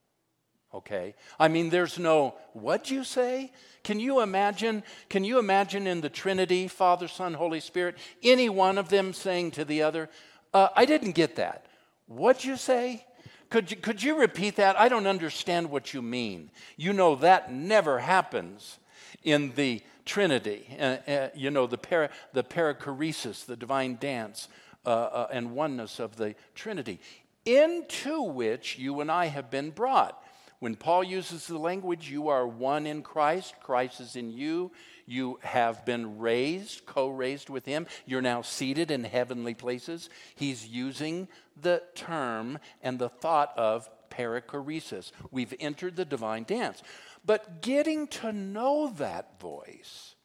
Okay? 0.73 1.15
I 1.39 1.47
mean, 1.47 1.69
there's 1.69 1.99
no, 1.99 2.35
what'd 2.53 2.89
you 2.89 3.03
say? 3.03 3.51
Can 3.83 3.99
you 3.99 4.21
imagine? 4.21 4.83
Can 5.07 5.23
you 5.23 5.39
imagine 5.39 5.87
in 5.87 6.01
the 6.01 6.09
Trinity, 6.09 6.67
Father, 6.67 7.07
Son, 7.07 7.33
Holy 7.33 7.59
Spirit, 7.59 7.95
any 8.23 8.49
one 8.49 8.77
of 8.77 8.89
them 8.89 9.13
saying 9.13 9.51
to 9.51 9.63
the 9.63 9.83
other, 9.83 10.09
uh, 10.53 10.69
I 10.75 10.85
didn't 10.85 11.11
get 11.11 11.35
that. 11.35 11.67
What'd 12.07 12.43
you 12.43 12.57
say? 12.57 13.05
Could 13.49 13.71
you, 13.71 13.77
could 13.77 14.01
you 14.01 14.19
repeat 14.19 14.57
that? 14.57 14.77
I 14.79 14.89
don't 14.89 15.07
understand 15.07 15.69
what 15.69 15.93
you 15.93 16.01
mean. 16.01 16.49
You 16.75 16.91
know, 16.91 17.15
that 17.15 17.53
never 17.53 17.99
happens 17.99 18.79
in 19.23 19.53
the 19.55 19.81
Trinity, 20.05 20.67
uh, 20.79 20.97
uh, 21.07 21.29
you 21.35 21.49
know, 21.49 21.67
the, 21.67 21.77
para, 21.77 22.09
the 22.33 22.43
perichoresis, 22.43 23.45
the 23.45 23.55
divine 23.55 23.97
dance, 23.99 24.47
uh, 24.85 24.89
uh, 24.89 25.27
and 25.31 25.51
oneness 25.51 25.99
of 25.99 26.15
the 26.15 26.35
Trinity, 26.53 26.99
into 27.45 28.21
which 28.21 28.77
you 28.77 29.01
and 29.01 29.11
I 29.11 29.25
have 29.25 29.49
been 29.49 29.71
brought. 29.71 30.21
When 30.59 30.75
Paul 30.75 31.03
uses 31.03 31.47
the 31.47 31.57
language, 31.57 32.09
you 32.09 32.29
are 32.29 32.47
one 32.47 32.87
in 32.87 33.01
Christ, 33.01 33.55
Christ 33.61 33.99
is 33.99 34.15
in 34.15 34.31
you, 34.31 34.71
you 35.05 35.39
have 35.41 35.85
been 35.85 36.17
raised, 36.17 36.85
co 36.85 37.09
raised 37.09 37.49
with 37.49 37.65
him, 37.65 37.87
you're 38.05 38.21
now 38.21 38.41
seated 38.41 38.89
in 38.89 39.03
heavenly 39.03 39.53
places. 39.53 40.09
He's 40.35 40.67
using 40.67 41.27
the 41.59 41.83
term 41.93 42.59
and 42.81 42.97
the 42.97 43.09
thought 43.09 43.53
of 43.57 43.89
perichoresis. 44.09 45.11
We've 45.31 45.53
entered 45.59 45.95
the 45.95 46.05
divine 46.05 46.43
dance. 46.43 46.81
But 47.25 47.61
getting 47.61 48.07
to 48.07 48.31
know 48.31 48.93
that 48.97 49.39
voice 49.39 50.15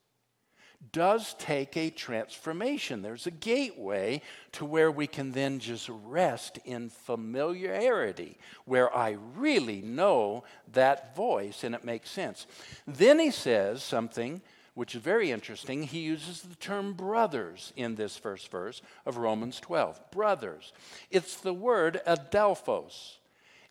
does 0.92 1.34
take 1.34 1.76
a 1.76 1.90
transformation. 1.90 3.02
There's 3.02 3.26
a 3.26 3.30
gateway 3.30 4.22
to 4.52 4.64
where 4.64 4.90
we 4.90 5.06
can 5.06 5.32
then 5.32 5.58
just 5.58 5.88
rest 5.88 6.58
in 6.64 6.88
familiarity, 6.88 8.38
where 8.64 8.94
I 8.94 9.16
really 9.36 9.82
know 9.82 10.44
that 10.72 11.14
voice 11.14 11.64
and 11.64 11.74
it 11.74 11.84
makes 11.84 12.10
sense. 12.10 12.46
Then 12.86 13.18
he 13.18 13.30
says 13.30 13.82
something 13.82 14.40
which 14.74 14.94
is 14.94 15.02
very 15.02 15.30
interesting. 15.30 15.82
He 15.82 16.00
uses 16.00 16.42
the 16.42 16.54
term 16.54 16.94
brothers 16.94 17.72
in 17.76 17.96
this 17.96 18.16
first 18.16 18.50
verse 18.50 18.80
of 19.04 19.18
Romans 19.18 19.60
12. 19.60 20.10
Brothers. 20.10 20.72
It's 21.10 21.36
the 21.36 21.52
word 21.52 22.00
adelphos. 22.06 23.16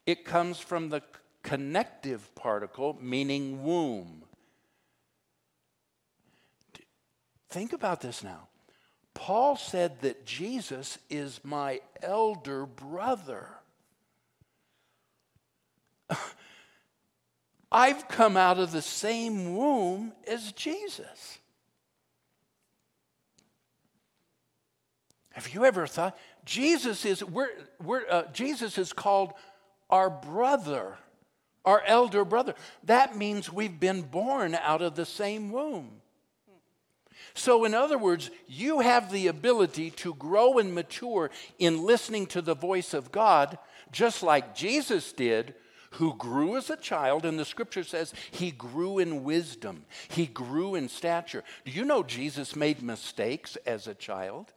It 0.06 0.26
comes 0.26 0.60
from 0.60 0.90
the 0.90 1.02
connective 1.44 2.34
particle 2.36 2.98
meaning 3.02 3.64
womb. 3.64 4.24
Think 7.50 7.74
about 7.74 8.02
this 8.02 8.24
now. 8.24 8.48
Paul 9.14 9.56
said 9.56 10.02
that 10.02 10.26
Jesus 10.26 10.98
is 11.10 11.42
my 11.44 11.82
elder 12.02 12.66
brother. 12.66 13.50
I've 17.72 18.08
come 18.08 18.38
out 18.38 18.60
of 18.60 18.72
the 18.72 18.82
same 18.82 19.56
womb 19.56 20.14
as 20.28 20.52
Jesus. 20.54 21.40
Have 25.32 25.50
you 25.54 25.66
ever 25.66 25.88
thought 25.88 26.18
Jesus 26.46 27.06
is 27.06 27.24
we're, 27.24 27.50
we're, 27.82 28.04
uh, 28.10 28.24
Jesus 28.34 28.78
is 28.78 28.94
called 28.94 29.34
our 29.90 30.10
brother? 30.10 30.98
Our 31.66 31.82
elder 31.86 32.26
brother. 32.26 32.56
That 32.84 33.18
means 33.18 33.52
we've 33.52 33.80
been 33.80 34.02
born 34.02 34.56
out 34.56 34.82
of 34.82 34.96
the 34.96 35.06
same 35.06 35.52
womb. 35.52 36.02
So, 37.34 37.64
in 37.64 37.74
other 37.74 37.98
words, 37.98 38.32
you 38.48 38.80
have 38.80 39.12
the 39.12 39.28
ability 39.28 39.92
to 39.92 40.14
grow 40.16 40.58
and 40.58 40.74
mature 40.74 41.30
in 41.58 41.86
listening 41.86 42.26
to 42.28 42.42
the 42.42 42.56
voice 42.56 42.94
of 42.94 43.12
God, 43.12 43.58
just 43.92 44.24
like 44.24 44.56
Jesus 44.56 45.12
did, 45.12 45.54
who 45.92 46.16
grew 46.16 46.58
as 46.58 46.70
a 46.70 46.76
child. 46.76 47.26
And 47.26 47.40
the 47.40 47.46
scripture 47.46 47.84
says 47.84 48.14
he 48.32 48.52
grew 48.52 49.00
in 49.00 49.24
wisdom, 49.24 49.86
he 50.10 50.26
grew 50.26 50.76
in 50.76 50.90
stature. 50.90 51.44
Do 51.66 51.72
you 51.72 51.86
know 51.86 52.04
Jesus 52.04 52.56
made 52.56 52.82
mistakes 52.82 53.58
as 53.66 53.88
a 53.88 53.96
child? 53.96 54.54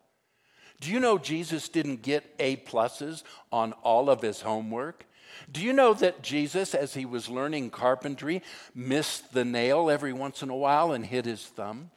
Do 0.81 0.91
you 0.91 0.99
know 0.99 1.19
Jesus 1.19 1.69
didn't 1.69 2.03
get 2.03 2.35
A 2.41 2.57
pluses 2.57 3.23
on 3.53 3.73
all 3.85 4.11
of 4.11 4.21
his 4.21 4.41
homework? 4.41 5.07
Do 5.51 5.63
you 5.63 5.73
know 5.73 5.95
that 5.95 6.23
Jesus, 6.23 6.75
as 6.75 6.95
he 6.95 7.05
was 7.05 7.29
learning 7.29 7.71
carpentry, 7.71 8.43
missed 8.75 9.33
the 9.33 9.45
nail 9.45 9.91
every 9.91 10.13
once 10.13 10.43
in 10.43 10.51
a 10.51 10.57
while 10.57 10.93
and 10.93 11.05
hit 11.05 11.25
his 11.25 11.45
thumb? 11.45 11.91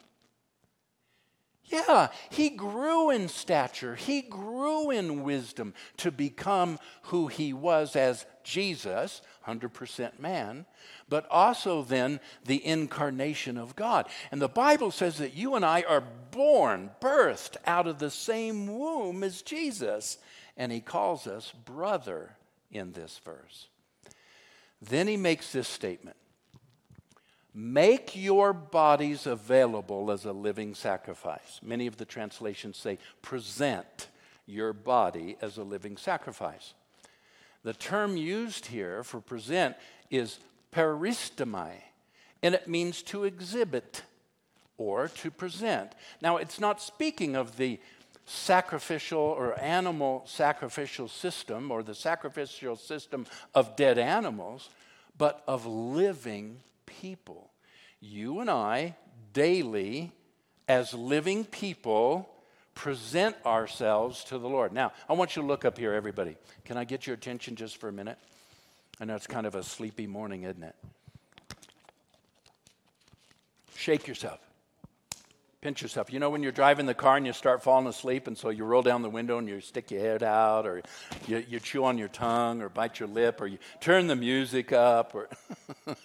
Yeah, 1.67 2.09
he 2.29 2.49
grew 2.51 3.09
in 3.09 3.27
stature, 3.27 3.95
he 3.95 4.21
grew 4.21 4.91
in 4.91 5.23
wisdom 5.23 5.73
to 5.97 6.11
become 6.11 6.77
who 7.03 7.27
he 7.27 7.53
was 7.53 7.95
as 7.95 8.25
Jesus, 8.43 9.21
100% 9.47 10.19
man, 10.19 10.67
but 11.09 11.27
also 11.31 11.81
then 11.81 12.19
the 12.45 12.63
incarnation 12.63 13.57
of 13.57 13.75
God. 13.75 14.07
And 14.31 14.39
the 14.39 14.47
Bible 14.47 14.91
says 14.91 15.17
that 15.17 15.33
you 15.33 15.55
and 15.55 15.65
I 15.65 15.81
are 15.81 16.03
born, 16.29 16.91
birthed 17.01 17.57
out 17.65 17.87
of 17.87 17.97
the 17.97 18.11
same 18.11 18.67
womb 18.67 19.23
as 19.23 19.41
Jesus. 19.41 20.19
And 20.55 20.71
he 20.71 20.81
calls 20.81 21.25
us 21.25 21.51
brother 21.51 22.37
in 22.71 22.91
this 22.91 23.19
verse. 23.23 23.67
Then 24.81 25.07
he 25.07 25.17
makes 25.17 25.51
this 25.51 25.67
statement 25.67 26.17
Make 27.57 28.17
your 28.17 28.51
bodies 28.51 29.25
available 29.25 30.11
as 30.11 30.25
a 30.25 30.33
living 30.33 30.75
sacrifice. 30.75 31.61
Many 31.63 31.87
of 31.87 31.95
the 31.95 32.03
translations 32.03 32.75
say, 32.75 32.97
present 33.21 34.09
your 34.45 34.73
body 34.73 35.37
as 35.41 35.57
a 35.57 35.63
living 35.63 35.95
sacrifice. 35.95 36.73
The 37.63 37.71
term 37.71 38.17
used 38.17 38.65
here 38.65 39.05
for 39.05 39.21
present 39.21 39.77
is 40.11 40.39
peristomai, 40.73 41.75
and 42.43 42.53
it 42.53 42.67
means 42.67 43.01
to 43.03 43.23
exhibit 43.23 44.03
or 44.77 45.07
to 45.07 45.31
present. 45.31 45.93
Now, 46.21 46.35
it's 46.35 46.59
not 46.59 46.81
speaking 46.81 47.37
of 47.37 47.55
the 47.55 47.79
sacrificial 48.25 49.19
or 49.19 49.59
animal 49.59 50.23
sacrificial 50.25 51.07
system 51.07 51.71
or 51.71 51.83
the 51.83 51.95
sacrificial 51.95 52.75
system 52.75 53.25
of 53.53 53.75
dead 53.75 53.97
animals, 53.97 54.69
but 55.17 55.43
of 55.47 55.65
living 55.65 56.57
people. 56.85 57.51
You 57.99 58.39
and 58.39 58.49
I, 58.49 58.95
daily, 59.33 60.11
as 60.67 60.93
living 60.93 61.45
people, 61.45 62.29
present 62.73 63.35
ourselves 63.45 64.23
to 64.25 64.37
the 64.37 64.49
Lord. 64.49 64.73
Now, 64.73 64.91
I 65.07 65.13
want 65.13 65.35
you 65.35 65.41
to 65.41 65.47
look 65.47 65.63
up 65.63 65.77
here, 65.77 65.93
everybody. 65.93 66.35
Can 66.65 66.77
I 66.77 66.83
get 66.83 67.07
your 67.07 67.13
attention 67.13 67.55
just 67.55 67.77
for 67.77 67.87
a 67.87 67.93
minute? 67.93 68.17
I 68.99 69.05
know 69.05 69.15
it's 69.15 69.27
kind 69.27 69.45
of 69.45 69.55
a 69.55 69.63
sleepy 69.63 70.07
morning, 70.07 70.43
isn't 70.43 70.63
it? 70.63 70.75
Shake 73.75 74.07
yourself. 74.07 74.44
Pinch 75.65 75.81
yourself. 75.81 76.13
You 76.13 76.19
know, 76.19 76.29
when 76.29 76.43
you're 76.43 76.51
driving 76.51 76.85
the 76.85 76.93
car 76.93 77.17
and 77.17 77.25
you 77.25 77.33
start 77.33 77.63
falling 77.63 77.87
asleep, 77.87 78.27
and 78.27 78.37
so 78.37 78.49
you 78.49 78.63
roll 78.63 78.83
down 78.83 79.01
the 79.01 79.09
window 79.09 79.39
and 79.39 79.47
you 79.47 79.59
stick 79.61 79.89
your 79.89 79.99
head 79.99 80.21
out, 80.21 80.67
or 80.67 80.83
you, 81.25 81.43
you 81.49 81.59
chew 81.59 81.83
on 81.85 81.97
your 81.97 82.07
tongue, 82.07 82.61
or 82.61 82.69
bite 82.69 82.99
your 82.99 83.09
lip, 83.09 83.41
or 83.41 83.47
you 83.47 83.57
turn 83.79 84.05
the 84.05 84.15
music 84.15 84.71
up, 84.71 85.15
or. 85.15 85.27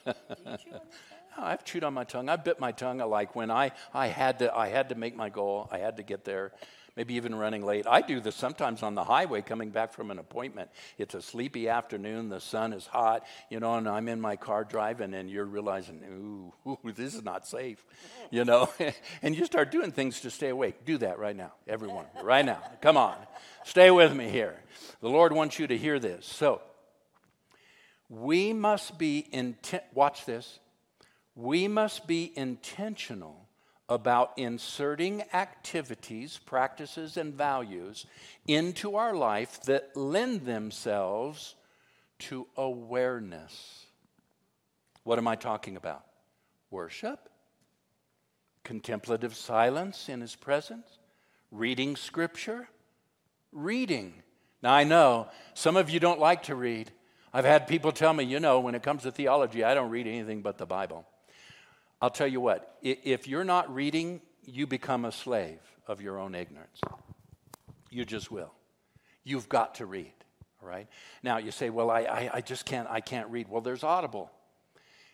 Oh, 1.40 1.44
I've 1.44 1.64
chewed 1.64 1.84
on 1.84 1.94
my 1.94 2.04
tongue. 2.04 2.28
I 2.28 2.36
bit 2.36 2.60
my 2.60 2.72
tongue. 2.72 2.98
Like 2.98 3.34
when 3.34 3.50
I, 3.50 3.72
I, 3.94 4.08
had 4.08 4.40
to, 4.40 4.54
I 4.54 4.68
had 4.68 4.90
to 4.90 4.94
make 4.94 5.16
my 5.16 5.30
goal, 5.30 5.68
I 5.70 5.78
had 5.78 5.96
to 5.96 6.02
get 6.02 6.24
there, 6.24 6.52
maybe 6.96 7.14
even 7.14 7.34
running 7.34 7.64
late. 7.64 7.86
I 7.86 8.02
do 8.02 8.20
this 8.20 8.36
sometimes 8.36 8.82
on 8.82 8.94
the 8.94 9.04
highway 9.04 9.40
coming 9.40 9.70
back 9.70 9.92
from 9.92 10.10
an 10.10 10.18
appointment. 10.18 10.70
It's 10.98 11.14
a 11.14 11.22
sleepy 11.22 11.68
afternoon, 11.68 12.28
the 12.28 12.40
sun 12.40 12.72
is 12.72 12.86
hot, 12.86 13.24
you 13.48 13.58
know, 13.58 13.74
and 13.76 13.88
I'm 13.88 14.08
in 14.08 14.20
my 14.20 14.36
car 14.36 14.64
driving, 14.64 15.14
and 15.14 15.30
you're 15.30 15.46
realizing, 15.46 16.52
ooh, 16.66 16.70
ooh 16.70 16.92
this 16.92 17.14
is 17.14 17.24
not 17.24 17.46
safe, 17.46 17.84
you 18.30 18.44
know, 18.44 18.68
and 19.22 19.34
you 19.34 19.46
start 19.46 19.70
doing 19.70 19.92
things 19.92 20.20
to 20.20 20.30
stay 20.30 20.48
awake. 20.50 20.84
Do 20.84 20.98
that 20.98 21.18
right 21.18 21.36
now, 21.36 21.52
everyone, 21.66 22.06
right 22.22 22.44
now. 22.44 22.62
Come 22.82 22.98
on, 22.98 23.16
stay 23.64 23.90
with 23.90 24.14
me 24.14 24.28
here. 24.28 24.56
The 25.00 25.08
Lord 25.08 25.32
wants 25.32 25.58
you 25.58 25.66
to 25.68 25.76
hear 25.76 25.98
this. 25.98 26.26
So, 26.26 26.60
we 28.10 28.52
must 28.52 28.98
be 28.98 29.26
intent, 29.32 29.84
watch 29.94 30.26
this 30.26 30.58
we 31.40 31.68
must 31.68 32.06
be 32.06 32.32
intentional 32.36 33.48
about 33.88 34.32
inserting 34.36 35.24
activities, 35.32 36.38
practices, 36.38 37.16
and 37.16 37.34
values 37.34 38.06
into 38.46 38.96
our 38.96 39.14
life 39.14 39.60
that 39.62 39.96
lend 39.96 40.42
themselves 40.42 41.56
to 42.18 42.46
awareness. 42.56 43.86
What 45.02 45.18
am 45.18 45.26
I 45.26 45.34
talking 45.34 45.76
about? 45.76 46.04
Worship, 46.70 47.28
contemplative 48.62 49.34
silence 49.34 50.08
in 50.08 50.20
His 50.20 50.36
presence, 50.36 50.98
reading 51.50 51.96
Scripture, 51.96 52.68
reading. 53.50 54.12
Now, 54.62 54.74
I 54.74 54.84
know 54.84 55.28
some 55.54 55.76
of 55.76 55.90
you 55.90 55.98
don't 55.98 56.20
like 56.20 56.44
to 56.44 56.54
read. 56.54 56.92
I've 57.32 57.44
had 57.44 57.66
people 57.66 57.90
tell 57.92 58.12
me, 58.12 58.24
you 58.24 58.38
know, 58.38 58.60
when 58.60 58.74
it 58.74 58.82
comes 58.82 59.02
to 59.02 59.10
theology, 59.10 59.64
I 59.64 59.74
don't 59.74 59.90
read 59.90 60.06
anything 60.06 60.42
but 60.42 60.58
the 60.58 60.66
Bible. 60.66 61.06
I'll 62.02 62.10
tell 62.10 62.26
you 62.26 62.40
what, 62.40 62.76
if 62.82 63.28
you're 63.28 63.44
not 63.44 63.72
reading, 63.74 64.22
you 64.44 64.66
become 64.66 65.04
a 65.04 65.12
slave 65.12 65.60
of 65.86 66.00
your 66.00 66.18
own 66.18 66.34
ignorance. 66.34 66.80
You 67.90 68.04
just 68.04 68.30
will. 68.30 68.52
You've 69.24 69.48
got 69.48 69.74
to 69.76 69.86
read, 69.86 70.12
all 70.62 70.68
right? 70.68 70.88
Now 71.22 71.36
you 71.38 71.50
say, 71.50 71.68
well, 71.68 71.90
I, 71.90 72.00
I, 72.00 72.30
I 72.34 72.40
just 72.40 72.64
can't, 72.64 72.88
I 72.88 73.00
can't 73.00 73.28
read. 73.28 73.48
Well, 73.48 73.60
there's 73.60 73.84
Audible. 73.84 74.30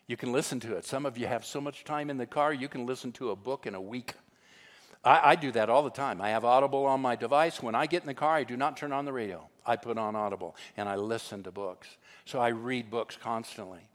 You 0.07 0.17
can 0.17 0.33
listen 0.33 0.61
to 0.61 0.77
it. 0.77 0.85
Some 0.85 1.07
of 1.07 1.19
you 1.19 1.27
have 1.27 1.45
so 1.45 1.61
much 1.61 1.83
time 1.83 2.09
in 2.09 2.19
the 2.19 2.27
car, 2.27 2.53
you 2.53 2.69
can 2.69 2.87
listen 2.87 3.11
to 3.13 3.31
a 3.31 3.37
book 3.37 3.67
in 3.67 3.75
a 3.75 3.81
week. 3.81 4.15
I, 5.05 5.31
I 5.31 5.35
do 5.37 5.51
that 5.53 5.69
all 5.69 5.83
the 5.83 5.91
time. 5.91 6.21
I 6.21 6.31
have 6.31 6.45
Audible 6.45 6.87
on 6.87 7.01
my 7.01 7.17
device. 7.17 7.61
When 7.61 7.75
I 7.75 7.87
get 7.87 8.03
in 8.03 8.07
the 8.07 8.15
car, 8.15 8.37
I 8.37 8.45
do 8.45 8.57
not 8.57 8.77
turn 8.77 8.93
on 8.93 9.05
the 9.05 9.13
radio. 9.13 9.49
I 9.65 9.75
put 9.75 9.99
on 9.99 10.15
Audible 10.15 10.55
and 10.77 10.89
I 10.89 10.95
listen 10.95 11.43
to 11.43 11.51
books. 11.51 11.89
So 12.25 12.39
I 12.39 12.49
read 12.49 12.91
books 12.91 13.19
constantly. 13.21 13.89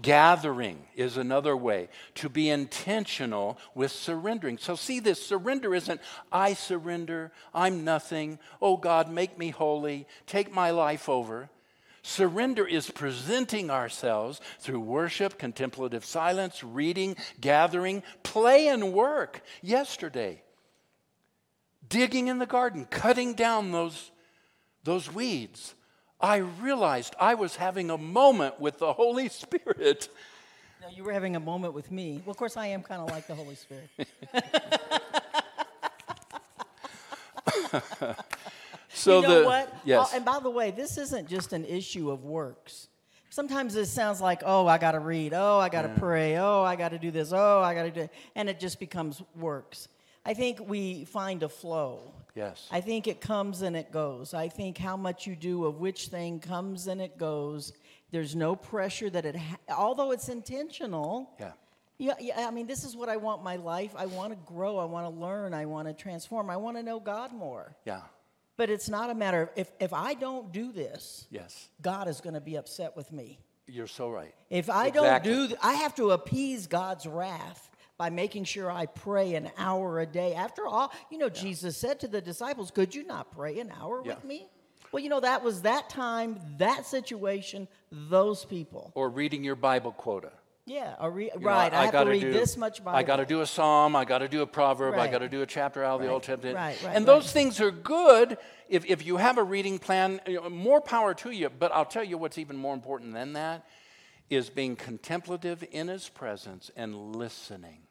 Gathering 0.00 0.84
is 0.94 1.16
another 1.16 1.56
way 1.56 1.88
to 2.16 2.28
be 2.28 2.50
intentional 2.50 3.58
with 3.74 3.90
surrendering. 3.90 4.58
So, 4.58 4.76
see, 4.76 5.00
this 5.00 5.24
surrender 5.24 5.74
isn't, 5.74 6.00
I 6.30 6.54
surrender, 6.54 7.32
I'm 7.54 7.84
nothing, 7.84 8.38
oh 8.62 8.76
God, 8.76 9.10
make 9.10 9.38
me 9.38 9.50
holy, 9.50 10.06
take 10.26 10.52
my 10.52 10.70
life 10.70 11.08
over. 11.08 11.50
Surrender 12.02 12.66
is 12.66 12.90
presenting 12.90 13.70
ourselves 13.70 14.40
through 14.60 14.80
worship, 14.80 15.36
contemplative 15.36 16.04
silence, 16.04 16.62
reading, 16.62 17.16
gathering, 17.40 18.02
play, 18.22 18.68
and 18.68 18.92
work. 18.92 19.42
Yesterday, 19.62 20.42
digging 21.88 22.28
in 22.28 22.38
the 22.38 22.46
garden, 22.46 22.86
cutting 22.88 23.34
down 23.34 23.72
those, 23.72 24.12
those 24.84 25.12
weeds 25.12 25.74
I 26.20 26.38
realized 26.38 27.14
I 27.20 27.34
was 27.34 27.56
having 27.56 27.90
a 27.90 27.98
moment 27.98 28.60
with 28.60 28.78
the 28.78 28.92
Holy 28.92 29.28
Spirit. 29.28 30.08
No, 30.82 30.88
you 30.94 31.04
were 31.04 31.12
having 31.12 31.36
a 31.36 31.40
moment 31.40 31.74
with 31.74 31.92
me. 31.92 32.22
Well, 32.24 32.32
of 32.32 32.36
course, 32.36 32.56
I 32.56 32.68
am 32.68 32.82
kind 32.82 33.00
of 33.00 33.10
like 33.10 33.26
the 33.26 33.34
Holy 33.34 33.54
Spirit. 33.54 33.88
so 38.88 39.20
you 39.20 39.26
know 39.26 39.40
the, 39.40 39.46
what? 39.46 39.74
Yes. 39.84 40.08
Oh, 40.10 40.16
and 40.16 40.24
by 40.24 40.38
the 40.40 40.50
way, 40.50 40.70
this 40.70 40.98
isn't 40.98 41.28
just 41.28 41.52
an 41.52 41.64
issue 41.64 42.10
of 42.10 42.24
works. 42.24 42.88
Sometimes 43.30 43.76
it 43.76 43.86
sounds 43.86 44.20
like, 44.20 44.42
oh, 44.44 44.66
I 44.66 44.78
got 44.78 44.92
to 44.92 45.00
read. 45.00 45.34
Oh, 45.34 45.58
I 45.58 45.68
got 45.68 45.82
to 45.82 45.88
yeah. 45.88 45.98
pray. 45.98 46.36
Oh, 46.38 46.62
I 46.62 46.76
got 46.76 46.90
to 46.90 46.98
do 46.98 47.10
this. 47.10 47.32
Oh, 47.32 47.60
I 47.60 47.74
got 47.74 47.82
to 47.82 47.90
do 47.90 48.00
it. 48.02 48.10
And 48.34 48.48
it 48.48 48.58
just 48.58 48.80
becomes 48.80 49.22
works. 49.36 49.88
I 50.24 50.34
think 50.34 50.60
we 50.66 51.04
find 51.04 51.42
a 51.42 51.48
flow. 51.48 52.00
Yes. 52.38 52.68
I 52.70 52.80
think 52.80 53.08
it 53.08 53.20
comes 53.20 53.62
and 53.62 53.74
it 53.74 53.90
goes. 53.90 54.32
I 54.32 54.48
think 54.48 54.78
how 54.78 54.96
much 54.96 55.26
you 55.26 55.34
do 55.34 55.64
of 55.64 55.80
which 55.80 56.06
thing 56.06 56.38
comes 56.38 56.86
and 56.86 57.00
it 57.00 57.18
goes. 57.18 57.72
There's 58.12 58.36
no 58.36 58.54
pressure 58.54 59.10
that 59.10 59.26
it, 59.26 59.34
ha- 59.34 59.56
although 59.76 60.12
it's 60.12 60.28
intentional. 60.28 61.30
Yeah. 61.40 61.52
Yeah, 62.00 62.14
yeah, 62.20 62.46
I 62.46 62.52
mean, 62.52 62.68
this 62.68 62.84
is 62.84 62.94
what 62.94 63.08
I 63.08 63.16
want 63.16 63.42
my 63.42 63.56
life. 63.56 63.92
I 63.96 64.06
want 64.06 64.32
to 64.32 64.38
grow. 64.46 64.78
I 64.78 64.84
want 64.84 65.12
to 65.12 65.20
learn. 65.20 65.52
I 65.52 65.66
want 65.66 65.88
to 65.88 65.94
transform. 65.94 66.48
I 66.48 66.56
want 66.56 66.76
to 66.76 66.82
know 66.84 67.00
God 67.00 67.32
more. 67.32 67.74
Yeah. 67.84 68.02
But 68.56 68.70
it's 68.70 68.88
not 68.88 69.10
a 69.10 69.16
matter 69.16 69.42
of 69.42 69.48
if, 69.56 69.72
if 69.80 69.92
I 69.92 70.14
don't 70.14 70.52
do 70.52 70.70
this, 70.70 71.26
yes, 71.32 71.68
God 71.82 72.06
is 72.06 72.20
going 72.20 72.34
to 72.34 72.40
be 72.40 72.54
upset 72.54 72.96
with 72.96 73.10
me. 73.10 73.40
You're 73.66 73.88
so 73.88 74.10
right. 74.10 74.32
If 74.48 74.70
I 74.70 74.86
exactly. 74.86 75.08
don't 75.08 75.24
do, 75.24 75.46
th- 75.48 75.60
I 75.60 75.74
have 75.74 75.96
to 75.96 76.12
appease 76.12 76.68
God's 76.68 77.04
wrath 77.04 77.68
by 77.98 78.10
making 78.10 78.44
sure 78.44 78.70
I 78.70 78.86
pray 78.86 79.34
an 79.34 79.50
hour 79.58 80.00
a 80.00 80.06
day. 80.06 80.34
After 80.34 80.66
all, 80.66 80.92
you 81.10 81.18
know, 81.18 81.26
yeah. 81.26 81.42
Jesus 81.42 81.76
said 81.76 82.00
to 82.00 82.08
the 82.08 82.20
disciples, 82.20 82.70
Could 82.70 82.94
you 82.94 83.04
not 83.04 83.32
pray 83.32 83.58
an 83.58 83.72
hour 83.78 84.02
yeah. 84.04 84.14
with 84.14 84.24
me? 84.24 84.48
Well, 84.92 85.02
you 85.02 85.10
know, 85.10 85.20
that 85.20 85.42
was 85.42 85.62
that 85.62 85.90
time, 85.90 86.38
that 86.58 86.86
situation, 86.86 87.68
those 87.90 88.44
people. 88.44 88.92
Or 88.94 89.10
reading 89.10 89.44
your 89.44 89.56
Bible 89.56 89.92
quota. 89.92 90.30
Yeah, 90.64 90.94
re- 91.06 91.30
right. 91.34 91.72
Know, 91.72 91.78
I, 91.78 91.82
I, 91.82 91.84
have 91.86 92.04
to 92.04 92.10
read 92.10 92.20
do, 92.20 92.32
this 92.32 92.56
much 92.56 92.84
Bible. 92.84 92.98
I 92.98 93.02
got 93.02 93.16
to 93.16 93.26
do 93.26 93.40
a 93.40 93.46
psalm. 93.46 93.96
I 93.96 94.04
got 94.04 94.18
to 94.18 94.28
do 94.28 94.42
a 94.42 94.46
proverb. 94.46 94.94
Right. 94.94 95.08
I 95.08 95.12
got 95.12 95.20
to 95.20 95.28
do 95.28 95.40
a 95.40 95.46
chapter 95.46 95.82
out 95.82 95.94
of 95.94 96.00
right. 96.00 96.06
the 96.06 96.12
Old 96.12 96.22
Testament. 96.22 96.56
Right, 96.56 96.82
right, 96.84 96.94
and 96.94 97.06
those 97.06 97.32
things 97.32 97.58
are 97.60 97.70
good 97.70 98.36
if, 98.68 98.84
if 98.84 99.04
you 99.04 99.16
have 99.16 99.38
a 99.38 99.42
reading 99.42 99.78
plan. 99.78 100.20
You 100.26 100.42
know, 100.42 100.50
more 100.50 100.82
power 100.82 101.14
to 101.14 101.30
you. 101.30 101.48
But 101.48 101.72
I'll 101.72 101.86
tell 101.86 102.04
you 102.04 102.18
what's 102.18 102.36
even 102.36 102.56
more 102.56 102.74
important 102.74 103.14
than 103.14 103.32
that 103.32 103.66
is 104.28 104.50
being 104.50 104.76
contemplative 104.76 105.64
in 105.70 105.88
His 105.88 106.10
presence 106.10 106.70
and 106.76 107.16
listening. 107.16 107.87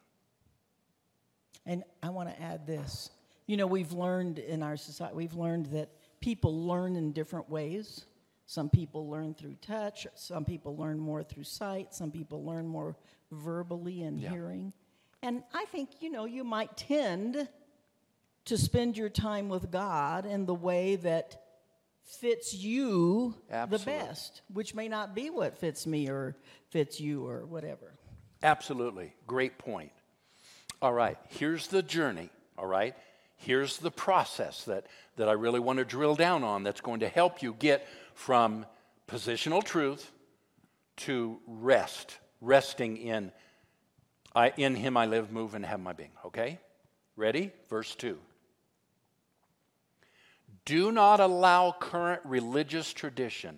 And 1.67 1.83
I 2.01 2.09
want 2.09 2.29
to 2.29 2.41
add 2.41 2.65
this. 2.65 3.11
You 3.45 3.57
know, 3.57 3.67
we've 3.67 3.91
learned 3.91 4.39
in 4.39 4.63
our 4.63 4.77
society, 4.77 5.15
we've 5.15 5.35
learned 5.35 5.67
that 5.67 5.89
people 6.21 6.65
learn 6.65 6.95
in 6.95 7.11
different 7.11 7.49
ways. 7.49 8.05
Some 8.45 8.69
people 8.69 9.09
learn 9.09 9.33
through 9.33 9.55
touch, 9.61 10.07
some 10.15 10.45
people 10.45 10.77
learn 10.77 10.97
more 10.97 11.21
through 11.21 11.43
sight, 11.43 11.93
some 11.93 12.11
people 12.11 12.45
learn 12.45 12.65
more 12.65 12.95
verbally 13.29 14.03
and 14.03 14.17
yeah. 14.19 14.29
hearing. 14.29 14.71
And 15.21 15.43
I 15.53 15.65
think, 15.65 15.89
you 15.99 16.09
know, 16.09 16.23
you 16.23 16.45
might 16.45 16.77
tend 16.77 17.49
to 18.45 18.57
spend 18.57 18.97
your 18.97 19.09
time 19.09 19.49
with 19.49 19.69
God 19.69 20.25
in 20.25 20.45
the 20.45 20.53
way 20.53 20.95
that 20.95 21.43
fits 22.03 22.53
you 22.53 23.35
Absolutely. 23.51 23.77
the 23.93 23.99
best, 23.99 24.41
which 24.53 24.73
may 24.73 24.87
not 24.87 25.13
be 25.13 25.29
what 25.29 25.57
fits 25.57 25.85
me 25.85 26.09
or 26.09 26.37
fits 26.69 27.01
you 27.01 27.27
or 27.27 27.45
whatever. 27.45 27.95
Absolutely. 28.41 29.13
Great 29.25 29.57
point. 29.57 29.91
All 30.81 30.93
right, 30.93 31.17
here's 31.29 31.67
the 31.67 31.81
journey, 31.81 32.29
all 32.57 32.67
right? 32.67 32.95
Here's 33.37 33.77
the 33.77 33.91
process 33.91 34.63
that, 34.65 34.85
that 35.15 35.29
I 35.29 35.33
really 35.33 35.59
want 35.59 35.79
to 35.79 35.85
drill 35.85 36.15
down 36.15 36.43
on 36.43 36.63
that's 36.63 36.81
going 36.81 36.99
to 37.01 37.07
help 37.07 37.41
you 37.41 37.55
get 37.57 37.87
from 38.13 38.65
positional 39.07 39.63
truth 39.63 40.11
to 40.97 41.39
rest, 41.47 42.17
resting 42.41 42.97
in 42.97 43.31
I, 44.37 44.53
in 44.55 44.75
him 44.75 44.95
I 44.97 45.07
live, 45.07 45.31
move, 45.31 45.55
and 45.55 45.65
have 45.65 45.79
my 45.79 45.93
being. 45.93 46.11
Okay? 46.25 46.59
Ready? 47.15 47.51
Verse 47.69 47.95
2. 47.95 48.19
Do 50.63 50.91
not 50.91 51.19
allow 51.19 51.71
current 51.71 52.21
religious 52.23 52.93
tradition 52.93 53.57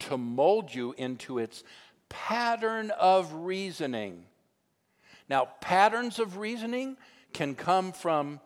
to 0.00 0.16
mold 0.16 0.72
you 0.72 0.94
into 0.96 1.38
its 1.38 1.64
pattern 2.08 2.92
of 2.92 3.32
reasoning. 3.32 4.26
Now, 5.28 5.48
patterns 5.60 6.18
of 6.18 6.38
reasoning 6.38 6.96
can 7.32 7.54
come 7.54 7.92
from, 7.92 8.40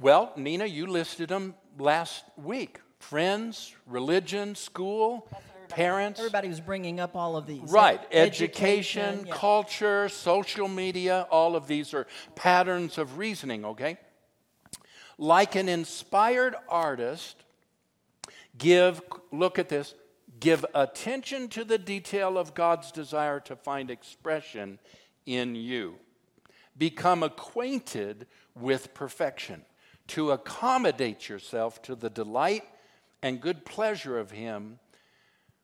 well, 0.00 0.32
Nina, 0.36 0.66
you 0.66 0.86
listed 0.86 1.28
them 1.28 1.54
last 1.78 2.24
week 2.36 2.80
friends, 2.98 3.74
religion, 3.86 4.54
school, 4.54 5.26
parents. 5.70 6.20
Everybody 6.20 6.48
was 6.48 6.60
bringing 6.60 7.00
up 7.00 7.16
all 7.16 7.36
of 7.36 7.46
these. 7.46 7.70
Right. 7.70 8.00
Education, 8.12 9.00
Education, 9.02 9.26
yeah. 9.26 9.34
culture, 9.34 10.08
social 10.08 10.68
media, 10.68 11.26
all 11.30 11.56
of 11.56 11.66
these 11.66 11.94
are 11.94 12.06
patterns 12.34 12.98
of 12.98 13.16
reasoning, 13.16 13.64
okay? 13.64 13.96
Like 15.16 15.54
an 15.54 15.68
inspired 15.68 16.54
artist, 16.68 17.44
give, 18.58 19.00
look 19.32 19.58
at 19.58 19.68
this, 19.68 19.94
give 20.40 20.64
attention 20.74 21.48
to 21.48 21.64
the 21.64 21.78
detail 21.78 22.36
of 22.36 22.54
God's 22.54 22.92
desire 22.92 23.40
to 23.40 23.56
find 23.56 23.90
expression 23.90 24.78
in 25.26 25.54
you. 25.54 25.96
Become 26.76 27.22
acquainted 27.22 28.26
with 28.54 28.94
perfection, 28.94 29.64
to 30.08 30.32
accommodate 30.32 31.28
yourself 31.28 31.82
to 31.82 31.94
the 31.94 32.10
delight 32.10 32.64
and 33.22 33.40
good 33.40 33.64
pleasure 33.64 34.18
of 34.18 34.30
Him 34.30 34.78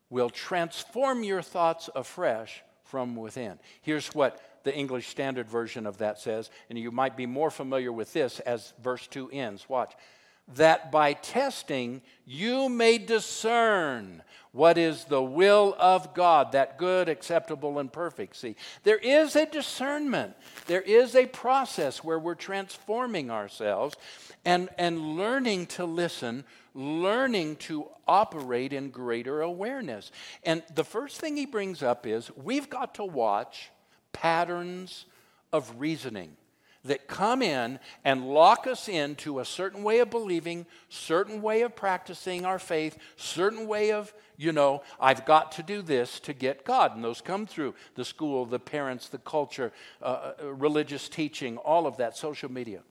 will 0.09 0.29
transform 0.29 1.23
your 1.23 1.41
thoughts 1.41 1.89
afresh 1.95 2.63
from 2.83 3.15
within. 3.15 3.59
Here's 3.81 4.07
what 4.15 4.41
the 4.63 4.75
English 4.75 5.07
Standard 5.07 5.49
Version 5.49 5.85
of 5.85 5.97
that 5.97 6.19
says, 6.19 6.49
and 6.69 6.77
you 6.79 6.91
might 6.91 7.17
be 7.17 7.25
more 7.25 7.51
familiar 7.51 7.91
with 7.91 8.13
this 8.13 8.39
as 8.41 8.73
verse 8.81 9.07
2 9.07 9.29
ends. 9.31 9.67
Watch. 9.67 9.93
That 10.55 10.91
by 10.91 11.13
testing 11.13 12.01
you 12.25 12.69
may 12.69 12.97
discern 12.97 14.23
what 14.53 14.77
is 14.77 15.03
the 15.03 15.21
will 15.21 15.75
of 15.77 16.13
God, 16.13 16.53
that 16.53 16.77
good, 16.77 17.09
acceptable, 17.09 17.79
and 17.79 17.91
perfect. 17.91 18.35
See, 18.37 18.55
there 18.83 18.97
is 18.97 19.35
a 19.35 19.45
discernment, 19.45 20.35
there 20.65 20.81
is 20.81 21.15
a 21.15 21.25
process 21.27 22.03
where 22.03 22.17
we're 22.17 22.35
transforming 22.35 23.29
ourselves 23.29 23.95
and, 24.45 24.69
and 24.77 25.15
learning 25.17 25.67
to 25.67 25.85
listen 25.85 26.43
learning 26.77 27.55
to 27.55 27.87
operate 28.07 28.71
in 28.71 28.91
greater 28.91 29.41
awareness. 29.41 30.11
And 30.43 30.61
the 30.75 30.83
first 30.83 31.19
thing 31.19 31.35
he 31.35 31.47
brings 31.47 31.81
up 31.81 32.05
is 32.05 32.31
we've 32.37 32.69
got 32.69 32.95
to 32.95 33.03
watch 33.03 33.71
patterns 34.13 35.05
of 35.51 35.79
reasoning 35.79 36.36
that 36.87 37.07
come 37.07 37.41
in 37.41 37.79
and 38.03 38.27
lock 38.27 38.67
us 38.67 38.89
into 38.89 39.39
a 39.39 39.45
certain 39.45 39.83
way 39.83 39.99
of 39.99 40.09
believing, 40.09 40.65
certain 40.89 41.41
way 41.41 41.61
of 41.61 41.75
practicing 41.75 42.45
our 42.45 42.59
faith, 42.59 42.97
certain 43.15 43.67
way 43.67 43.91
of, 43.91 44.13
you 44.35 44.51
know, 44.51 44.81
I've 44.99 45.25
got 45.25 45.51
to 45.53 45.63
do 45.63 45.81
this 45.81 46.19
to 46.21 46.33
get 46.33 46.65
God. 46.65 46.95
And 46.95 47.03
those 47.03 47.21
come 47.21 47.45
through 47.45 47.75
the 47.95 48.05
school, 48.05 48.45
the 48.45 48.59
parents, 48.59 49.09
the 49.09 49.17
culture, 49.19 49.71
uh, 50.01 50.33
uh 50.41 50.53
religious 50.53 51.07
teaching, 51.07 51.57
all 51.57 51.87
of 51.87 51.97
that, 51.97 52.17
social 52.17 52.51
media. 52.51 52.81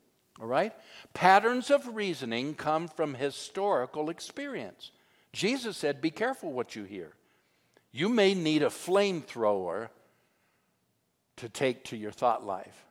All 0.41 0.47
right? 0.47 0.73
Patterns 1.15 1.71
of 1.71 1.95
reasoning 1.95 2.55
come 2.55 2.89
from 2.89 3.15
historical 3.15 4.11
experience. 4.11 4.91
Jesus 5.33 5.77
said, 5.77 6.01
Be 6.01 6.11
careful 6.11 6.53
what 6.53 6.77
you 6.77 6.85
hear. 6.85 7.13
You 7.93 8.09
may 8.09 8.35
need 8.35 8.63
a 8.63 8.67
flamethrower 8.67 9.89
to 11.37 11.49
take 11.49 11.85
to 11.85 11.97
your 11.97 12.11
thought 12.11 12.45
life. 12.45 12.86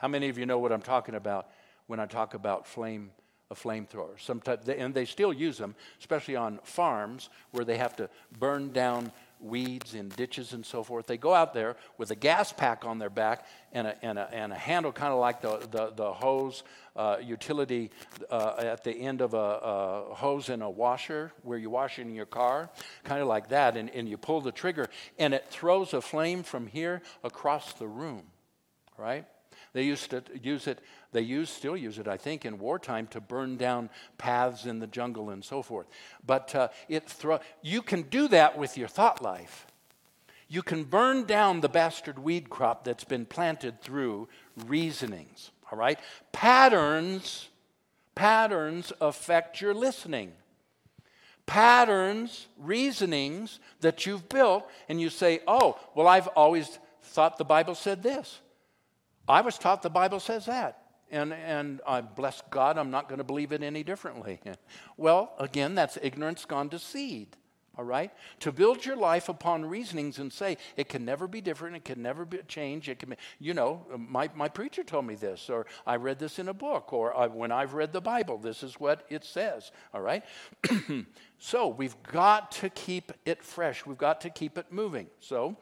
How 0.00 0.08
many 0.08 0.30
of 0.30 0.38
you 0.38 0.46
know 0.46 0.58
what 0.58 0.72
I'm 0.72 0.80
talking 0.80 1.14
about 1.14 1.50
when 1.86 2.00
I 2.00 2.06
talk 2.06 2.32
about 2.32 2.66
flame? 2.66 3.10
A 3.52 3.54
flamethrower. 3.56 4.10
Sometimes, 4.16 4.68
and 4.68 4.94
they 4.94 5.04
still 5.04 5.32
use 5.32 5.58
them, 5.58 5.74
especially 5.98 6.36
on 6.36 6.60
farms 6.62 7.30
where 7.50 7.64
they 7.64 7.78
have 7.78 7.96
to 7.96 8.08
burn 8.38 8.70
down 8.70 9.10
weeds 9.40 9.94
in 9.94 10.08
ditches 10.10 10.52
and 10.52 10.64
so 10.64 10.84
forth. 10.84 11.08
They 11.08 11.16
go 11.16 11.34
out 11.34 11.52
there 11.52 11.74
with 11.98 12.12
a 12.12 12.14
gas 12.14 12.52
pack 12.52 12.84
on 12.84 13.00
their 13.00 13.10
back 13.10 13.44
and 13.72 13.88
a, 13.88 14.04
and 14.04 14.20
a, 14.20 14.32
and 14.32 14.52
a 14.52 14.56
handle 14.56 14.92
kind 14.92 15.12
of 15.12 15.18
like 15.18 15.40
the, 15.40 15.58
the, 15.72 15.92
the 15.96 16.12
hose 16.12 16.62
uh, 16.94 17.16
utility 17.20 17.90
uh, 18.30 18.54
at 18.58 18.84
the 18.84 18.92
end 18.92 19.20
of 19.20 19.34
a, 19.34 19.36
a, 19.36 20.14
hose 20.14 20.48
in 20.48 20.62
a 20.62 20.70
washer 20.70 21.32
where 21.42 21.58
you 21.58 21.70
wash 21.70 21.98
in 21.98 22.14
your 22.14 22.26
car, 22.26 22.70
kind 23.02 23.20
of 23.20 23.26
like 23.26 23.48
that. 23.48 23.76
And, 23.76 23.90
and 23.90 24.08
you 24.08 24.16
pull 24.16 24.40
the 24.40 24.52
trigger 24.52 24.88
and 25.18 25.34
it 25.34 25.44
throws 25.50 25.92
a 25.92 26.00
flame 26.00 26.44
from 26.44 26.68
here 26.68 27.02
across 27.24 27.72
the 27.72 27.88
room, 27.88 28.22
right? 28.96 29.26
They 29.72 29.84
used 29.84 30.10
to 30.10 30.22
use 30.42 30.66
it, 30.66 30.80
they 31.12 31.20
use, 31.20 31.48
still 31.48 31.76
use 31.76 31.98
it, 31.98 32.08
I 32.08 32.16
think, 32.16 32.44
in 32.44 32.58
wartime 32.58 33.06
to 33.08 33.20
burn 33.20 33.56
down 33.56 33.90
paths 34.18 34.66
in 34.66 34.80
the 34.80 34.86
jungle 34.86 35.30
and 35.30 35.44
so 35.44 35.62
forth. 35.62 35.86
But 36.26 36.54
uh, 36.54 36.68
it 36.88 37.08
throw, 37.08 37.40
you 37.62 37.82
can 37.82 38.02
do 38.02 38.28
that 38.28 38.58
with 38.58 38.76
your 38.76 38.88
thought 38.88 39.22
life. 39.22 39.66
You 40.48 40.62
can 40.62 40.82
burn 40.82 41.24
down 41.24 41.60
the 41.60 41.68
bastard 41.68 42.18
weed 42.18 42.50
crop 42.50 42.82
that's 42.82 43.04
been 43.04 43.26
planted 43.26 43.80
through 43.80 44.28
reasonings, 44.66 45.52
all 45.70 45.78
right? 45.78 46.00
Patterns, 46.32 47.48
patterns 48.16 48.92
affect 49.00 49.60
your 49.60 49.74
listening 49.74 50.32
patterns, 51.50 52.46
reasonings 52.58 53.58
that 53.80 54.06
you've 54.06 54.28
built, 54.28 54.64
and 54.88 55.00
you 55.00 55.10
say, 55.10 55.40
oh, 55.48 55.76
well, 55.96 56.06
I've 56.06 56.28
always 56.28 56.78
thought 57.02 57.38
the 57.38 57.44
Bible 57.44 57.74
said 57.74 58.04
this. 58.04 58.38
I 59.30 59.42
was 59.42 59.58
taught 59.58 59.82
the 59.82 59.90
Bible 59.90 60.18
says 60.18 60.46
that. 60.46 60.82
And, 61.12 61.32
and 61.32 61.80
I 61.86 62.00
bless 62.00 62.42
God, 62.50 62.78
I'm 62.78 62.90
not 62.90 63.08
going 63.08 63.18
to 63.18 63.24
believe 63.24 63.52
it 63.52 63.62
any 63.62 63.82
differently. 63.82 64.40
well, 64.96 65.32
again, 65.38 65.74
that's 65.74 65.98
ignorance 66.02 66.44
gone 66.44 66.68
to 66.70 66.78
seed. 66.78 67.36
All 67.78 67.84
right? 67.84 68.10
To 68.40 68.52
build 68.52 68.84
your 68.84 68.96
life 68.96 69.28
upon 69.28 69.64
reasonings 69.64 70.18
and 70.18 70.32
say, 70.32 70.58
it 70.76 70.88
can 70.88 71.04
never 71.04 71.26
be 71.28 71.40
different, 71.40 71.76
it 71.76 71.84
can 71.84 72.02
never 72.02 72.24
be 72.24 72.38
change, 72.48 72.88
it 72.88 72.98
can 72.98 73.10
be, 73.10 73.16
you 73.38 73.54
know, 73.54 73.86
my, 73.96 74.28
my 74.34 74.48
preacher 74.48 74.82
told 74.82 75.06
me 75.06 75.14
this, 75.14 75.48
or 75.48 75.66
I 75.86 75.96
read 75.96 76.18
this 76.18 76.38
in 76.38 76.48
a 76.48 76.52
book, 76.52 76.92
or 76.92 77.16
I, 77.16 77.28
when 77.28 77.52
I've 77.52 77.74
read 77.74 77.92
the 77.92 78.00
Bible, 78.00 78.38
this 78.38 78.62
is 78.62 78.74
what 78.74 79.06
it 79.08 79.24
says. 79.24 79.70
All 79.94 80.00
right? 80.00 80.24
so 81.38 81.68
we've 81.68 81.96
got 82.02 82.50
to 82.52 82.70
keep 82.70 83.12
it 83.24 83.42
fresh, 83.42 83.86
we've 83.86 83.96
got 83.96 84.20
to 84.22 84.30
keep 84.30 84.58
it 84.58 84.66
moving. 84.70 85.06
So 85.20 85.56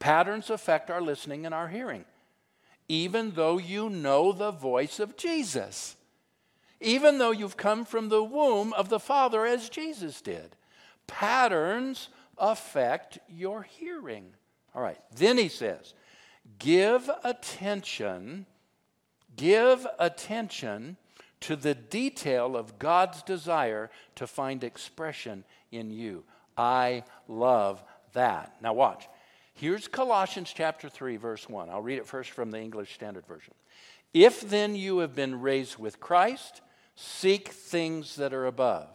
patterns 0.00 0.50
affect 0.50 0.90
our 0.90 1.00
listening 1.00 1.46
and 1.46 1.54
our 1.54 1.68
hearing 1.68 2.04
even 2.88 3.32
though 3.32 3.58
you 3.58 3.88
know 3.88 4.32
the 4.32 4.50
voice 4.50 5.00
of 5.00 5.16
Jesus, 5.16 5.96
even 6.80 7.18
though 7.18 7.30
you've 7.30 7.56
come 7.56 7.84
from 7.84 8.08
the 8.08 8.22
womb 8.22 8.72
of 8.74 8.88
the 8.88 9.00
Father 9.00 9.46
as 9.46 9.68
Jesus 9.68 10.20
did. 10.20 10.56
Patterns 11.06 12.08
affect 12.38 13.18
your 13.28 13.62
hearing. 13.62 14.34
All 14.74 14.82
right, 14.82 15.00
then 15.16 15.38
he 15.38 15.48
says, 15.48 15.94
give 16.58 17.10
attention, 17.24 18.46
give 19.36 19.86
attention 19.98 20.96
to 21.40 21.56
the 21.56 21.74
detail 21.74 22.56
of 22.56 22.78
God's 22.78 23.22
desire 23.22 23.90
to 24.16 24.26
find 24.26 24.62
expression 24.62 25.44
in 25.70 25.90
you. 25.90 26.24
I 26.56 27.04
love 27.28 27.82
that. 28.12 28.56
Now, 28.62 28.72
watch. 28.72 29.06
Here's 29.56 29.88
Colossians 29.88 30.52
chapter 30.54 30.90
3, 30.90 31.16
verse 31.16 31.48
1. 31.48 31.70
I'll 31.70 31.80
read 31.80 31.96
it 31.96 32.06
first 32.06 32.30
from 32.30 32.50
the 32.50 32.60
English 32.60 32.92
Standard 32.92 33.26
Version. 33.26 33.54
If 34.12 34.42
then 34.42 34.76
you 34.76 34.98
have 34.98 35.14
been 35.14 35.40
raised 35.40 35.78
with 35.78 35.98
Christ, 35.98 36.60
seek 36.94 37.48
things 37.48 38.16
that 38.16 38.34
are 38.34 38.44
above. 38.44 38.90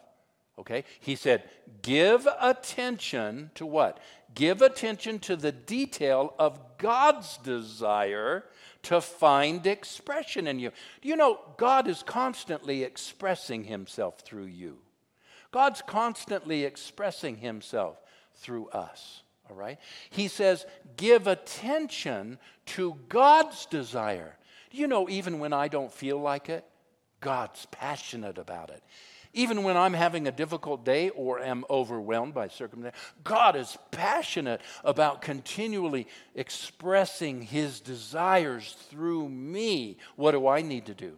Okay? 0.60 0.84
He 1.00 1.16
said, 1.16 1.50
give 1.82 2.28
attention 2.40 3.50
to 3.56 3.66
what? 3.66 4.00
Give 4.36 4.62
attention 4.62 5.18
to 5.22 5.36
the 5.36 5.52
detail 5.52 6.36
of 6.38 6.60
God's 6.78 7.38
desire 7.38 8.44
to 8.84 9.02
find 9.02 9.66
expression 9.66 10.46
in 10.46 10.60
you. 10.60 10.70
Do 11.02 11.10
you 11.10 11.16
know 11.16 11.40
God 11.58 11.88
is 11.88 12.04
constantly 12.04 12.84
expressing 12.84 13.64
himself 13.64 14.20
through 14.20 14.46
you? 14.46 14.78
God's 15.50 15.82
constantly 15.82 16.66
expressing 16.66 17.38
himself 17.38 17.98
through 18.36 18.68
us 18.68 19.24
all 19.52 19.58
right? 19.58 19.80
He 20.10 20.28
says, 20.30 20.66
give 20.98 21.28
attention 21.28 22.40
to 22.68 22.98
God's 23.10 23.66
desire. 23.66 24.38
You 24.72 24.88
know, 24.88 25.10
even 25.10 25.40
when 25.40 25.52
I 25.54 25.68
don't 25.68 25.92
feel 25.92 26.20
like 26.20 26.50
it, 26.50 26.66
God's 27.20 27.68
passionate 27.72 28.38
about 28.38 28.70
it. 28.70 28.82
Even 29.34 29.64
when 29.64 29.78
I'm 29.78 29.94
having 29.94 30.28
a 30.28 30.32
difficult 30.32 30.84
day 30.84 31.10
or 31.10 31.40
am 31.40 31.64
overwhelmed 31.70 32.34
by 32.34 32.50
circumstance, 32.50 32.96
God 33.24 33.56
is 33.56 33.78
passionate 33.92 34.62
about 34.84 35.22
continually 35.22 36.08
expressing 36.36 37.42
his 37.42 37.80
desires 37.80 38.76
through 38.90 39.30
me. 39.30 39.98
What 40.16 40.32
do 40.32 40.48
I 40.48 40.62
need 40.62 40.88
to 40.88 40.94
do? 40.94 41.18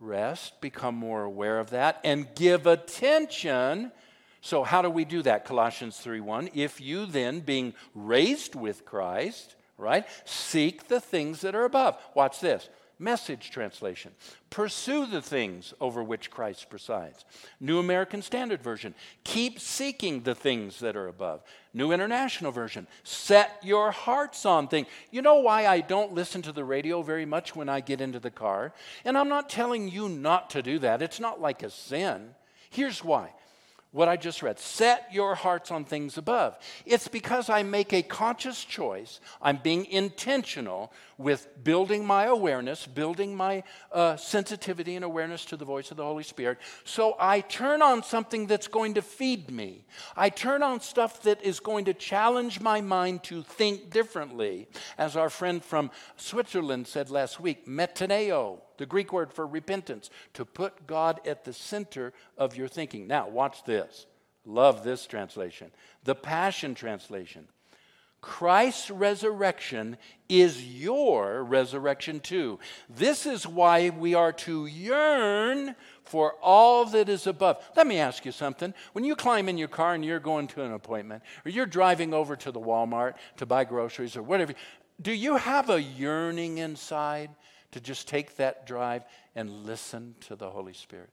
Rest, 0.00 0.60
become 0.60 0.94
more 0.94 1.22
aware 1.22 1.60
of 1.60 1.70
that, 1.70 2.00
and 2.02 2.26
give 2.34 2.66
attention. 2.66 3.92
So, 4.40 4.64
how 4.64 4.82
do 4.82 4.90
we 4.90 5.04
do 5.04 5.22
that? 5.22 5.44
Colossians 5.44 5.98
3 5.98 6.20
1. 6.20 6.50
If 6.54 6.80
you 6.80 7.06
then, 7.06 7.40
being 7.40 7.74
raised 7.94 8.54
with 8.54 8.84
Christ, 8.84 9.56
right, 9.76 10.06
seek 10.24 10.88
the 10.88 11.00
things 11.00 11.40
that 11.40 11.54
are 11.54 11.64
above. 11.64 11.96
Watch 12.14 12.40
this 12.40 12.68
Message 13.00 13.52
translation. 13.52 14.10
Pursue 14.50 15.06
the 15.06 15.22
things 15.22 15.72
over 15.80 16.02
which 16.02 16.32
Christ 16.32 16.68
presides. 16.68 17.24
New 17.60 17.78
American 17.78 18.22
Standard 18.22 18.60
Version. 18.60 18.92
Keep 19.22 19.60
seeking 19.60 20.22
the 20.22 20.34
things 20.34 20.80
that 20.80 20.96
are 20.96 21.06
above. 21.06 21.44
New 21.72 21.92
International 21.92 22.50
Version. 22.50 22.88
Set 23.04 23.56
your 23.62 23.92
hearts 23.92 24.44
on 24.44 24.66
things. 24.66 24.88
You 25.12 25.22
know 25.22 25.36
why 25.36 25.66
I 25.66 25.80
don't 25.80 26.12
listen 26.12 26.42
to 26.42 26.52
the 26.52 26.64
radio 26.64 27.02
very 27.02 27.24
much 27.24 27.54
when 27.54 27.68
I 27.68 27.78
get 27.78 28.00
into 28.00 28.18
the 28.18 28.32
car? 28.32 28.72
And 29.04 29.16
I'm 29.16 29.28
not 29.28 29.48
telling 29.48 29.88
you 29.88 30.08
not 30.08 30.50
to 30.50 30.62
do 30.62 30.80
that. 30.80 31.00
It's 31.00 31.20
not 31.20 31.40
like 31.40 31.62
a 31.62 31.70
sin. 31.70 32.34
Here's 32.68 33.04
why 33.04 33.30
what 33.90 34.08
I 34.08 34.16
just 34.16 34.42
read. 34.42 34.58
Set 34.58 35.08
your 35.12 35.34
hearts 35.34 35.70
on 35.70 35.84
things 35.84 36.18
above. 36.18 36.58
It's 36.84 37.08
because 37.08 37.48
I 37.48 37.62
make 37.62 37.92
a 37.92 38.02
conscious 38.02 38.62
choice. 38.64 39.20
I'm 39.40 39.56
being 39.56 39.86
intentional 39.86 40.92
with 41.16 41.48
building 41.64 42.06
my 42.06 42.26
awareness, 42.26 42.86
building 42.86 43.34
my 43.34 43.64
uh, 43.90 44.16
sensitivity 44.16 44.94
and 44.94 45.04
awareness 45.04 45.44
to 45.46 45.56
the 45.56 45.64
voice 45.64 45.90
of 45.90 45.96
the 45.96 46.04
Holy 46.04 46.22
Spirit. 46.22 46.58
So 46.84 47.16
I 47.18 47.40
turn 47.40 47.80
on 47.80 48.02
something 48.02 48.46
that's 48.46 48.68
going 48.68 48.94
to 48.94 49.02
feed 49.02 49.50
me. 49.50 49.84
I 50.16 50.28
turn 50.28 50.62
on 50.62 50.80
stuff 50.80 51.22
that 51.22 51.42
is 51.42 51.58
going 51.58 51.86
to 51.86 51.94
challenge 51.94 52.60
my 52.60 52.80
mind 52.80 53.24
to 53.24 53.42
think 53.42 53.90
differently. 53.90 54.68
As 54.98 55.16
our 55.16 55.30
friend 55.30 55.64
from 55.64 55.90
Switzerland 56.16 56.86
said 56.86 57.10
last 57.10 57.40
week, 57.40 57.66
metaneo 57.66 58.60
the 58.78 58.86
Greek 58.86 59.12
word 59.12 59.32
for 59.32 59.46
repentance, 59.46 60.10
to 60.34 60.44
put 60.44 60.86
God 60.86 61.20
at 61.26 61.44
the 61.44 61.52
center 61.52 62.12
of 62.36 62.56
your 62.56 62.68
thinking. 62.68 63.06
Now, 63.06 63.28
watch 63.28 63.64
this. 63.64 64.06
Love 64.46 64.82
this 64.82 65.06
translation. 65.06 65.70
The 66.04 66.14
Passion 66.14 66.74
Translation. 66.74 67.46
Christ's 68.20 68.90
resurrection 68.90 69.96
is 70.28 70.64
your 70.64 71.44
resurrection 71.44 72.18
too. 72.18 72.58
This 72.88 73.26
is 73.26 73.46
why 73.46 73.90
we 73.90 74.14
are 74.14 74.32
to 74.32 74.66
yearn 74.66 75.76
for 76.02 76.34
all 76.42 76.84
that 76.86 77.08
is 77.08 77.28
above. 77.28 77.62
Let 77.76 77.86
me 77.86 77.98
ask 77.98 78.24
you 78.24 78.32
something. 78.32 78.74
When 78.92 79.04
you 79.04 79.14
climb 79.14 79.48
in 79.48 79.56
your 79.56 79.68
car 79.68 79.94
and 79.94 80.04
you're 80.04 80.18
going 80.18 80.48
to 80.48 80.64
an 80.64 80.72
appointment, 80.72 81.22
or 81.44 81.50
you're 81.50 81.66
driving 81.66 82.12
over 82.12 82.34
to 82.36 82.50
the 82.50 82.60
Walmart 82.60 83.14
to 83.36 83.46
buy 83.46 83.64
groceries 83.64 84.16
or 84.16 84.22
whatever, 84.22 84.54
do 85.00 85.12
you 85.12 85.36
have 85.36 85.70
a 85.70 85.80
yearning 85.80 86.58
inside? 86.58 87.30
To 87.72 87.80
just 87.80 88.08
take 88.08 88.36
that 88.36 88.66
drive 88.66 89.04
and 89.34 89.64
listen 89.64 90.14
to 90.20 90.36
the 90.36 90.50
Holy 90.50 90.72
Spirit. 90.72 91.10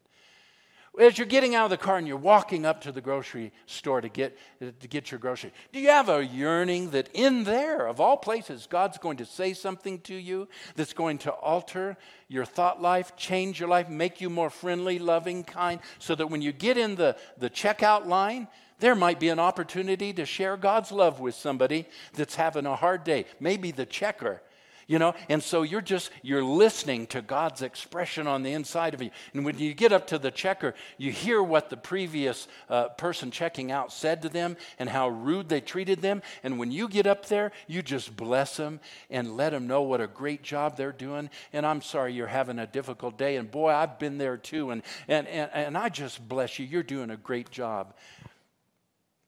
As 0.98 1.18
you're 1.18 1.28
getting 1.28 1.56
out 1.56 1.66
of 1.66 1.72
the 1.72 1.78
car 1.78 1.98
and 1.98 2.08
you're 2.08 2.16
walking 2.16 2.66
up 2.66 2.82
to 2.82 2.92
the 2.92 3.02
grocery 3.02 3.52
store 3.66 4.00
to 4.00 4.08
get, 4.08 4.38
to 4.62 4.88
get 4.88 5.12
your 5.12 5.20
grocery, 5.20 5.52
do 5.74 5.80
you 5.80 5.90
have 5.90 6.08
a 6.08 6.26
yearning 6.26 6.92
that 6.92 7.10
in 7.14 7.44
there, 7.44 7.86
of 7.88 8.00
all 8.00 8.16
places, 8.16 8.66
God's 8.70 8.98
going 8.98 9.18
to 9.18 9.26
say 9.26 9.54
something 9.54 10.00
to 10.02 10.16
you 10.16 10.48
that's 10.76 10.94
going 10.94 11.18
to 11.20 11.32
alter 11.32 11.98
your 12.30 12.46
thought 12.46 12.82
life, 12.82 13.18
change 13.18 13.60
your 13.60 13.68
life, 13.68 13.90
make 13.90 14.22
you 14.22 14.30
more 14.30 14.50
friendly, 14.50 14.98
loving, 14.98 15.44
kind, 15.44 15.82
so 16.00 16.16
that 16.16 16.28
when 16.28 16.42
you 16.42 16.54
get 16.54 16.78
in 16.78 16.96
the, 16.96 17.18
the 17.38 17.50
checkout 17.50 18.06
line, 18.06 18.48
there 18.80 18.96
might 18.96 19.20
be 19.20 19.30
an 19.30 19.40
opportunity 19.40 20.14
to 20.14 20.26
share 20.26 20.56
God's 20.56 20.94
love 20.94 21.20
with 21.20 21.36
somebody 21.36 21.88
that's 22.14 22.36
having 22.36 22.66
a 22.66 22.76
hard 22.76 23.04
day, 23.04 23.26
maybe 23.42 23.72
the 23.72 23.86
checker 23.86 24.42
you 24.88 25.00
know? 25.00 25.16
And 25.30 25.42
so 25.42 25.64
you're 25.64 25.82
just 25.82 26.12
you're 26.22 26.44
listening 26.44 27.08
to 27.08 27.22
god's 27.22 27.62
expression 27.62 28.28
on 28.28 28.44
the 28.44 28.54
inside 28.54 28.94
of 28.94 29.02
you. 29.02 29.12
And 29.34 29.46
when 29.46 29.58
you 29.58 29.74
get 29.74 29.92
up 29.92 30.08
to 30.08 30.18
the 30.18 30.32
checker 30.32 30.74
you 30.98 31.12
hear 31.12 31.42
what 31.42 31.70
the 31.70 31.78
previous 31.78 32.48
uh, 32.70 32.90
person 32.90 33.32
checking 33.32 33.72
out 33.72 33.92
said 33.92 34.22
to 34.22 34.30
them 34.30 34.58
and 34.80 34.90
how 34.90 35.10
rude 35.10 35.50
they 35.50 35.62
treated 35.62 36.02
them. 36.02 36.22
And 36.44 36.60
when 36.60 36.72
you 36.72 36.88
get 36.88 37.08
up 37.08 37.26
there 37.28 37.52
you 37.68 37.82
just 37.82 38.16
bless 38.16 38.58
them 38.58 38.80
and 39.10 39.36
let 39.36 39.52
them 39.52 39.68
know 39.68 39.82
what 39.82 40.02
a 40.02 40.08
great 40.08 40.44
job 40.44 40.78
they're 40.78 40.92
doing. 40.92 41.30
And 41.54 41.66
i'm 41.66 41.82
sorry 41.82 42.14
you're 42.14 42.28
having 42.28 42.60
a 42.60 42.68
difficult 42.68 43.18
day. 43.18 43.38
And 43.38 43.50
boy 43.50 43.70
i've 43.70 44.00
been 44.00 44.18
there 44.18 44.38
too. 44.38 44.72
And 44.72 44.84
and 45.08 45.28
and, 45.28 45.50
and 45.54 45.78
i 45.78 45.90
just 45.90 46.28
bless 46.28 46.60
you. 46.60 46.66
You're 46.66 46.84
doing 46.84 47.10
a 47.10 47.18
great 47.18 47.50
job. 47.50 47.96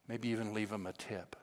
Maybe 0.08 0.30
even 0.30 0.54
leave 0.54 0.70
them 0.70 0.86
a 0.86 0.94
tip 0.94 1.36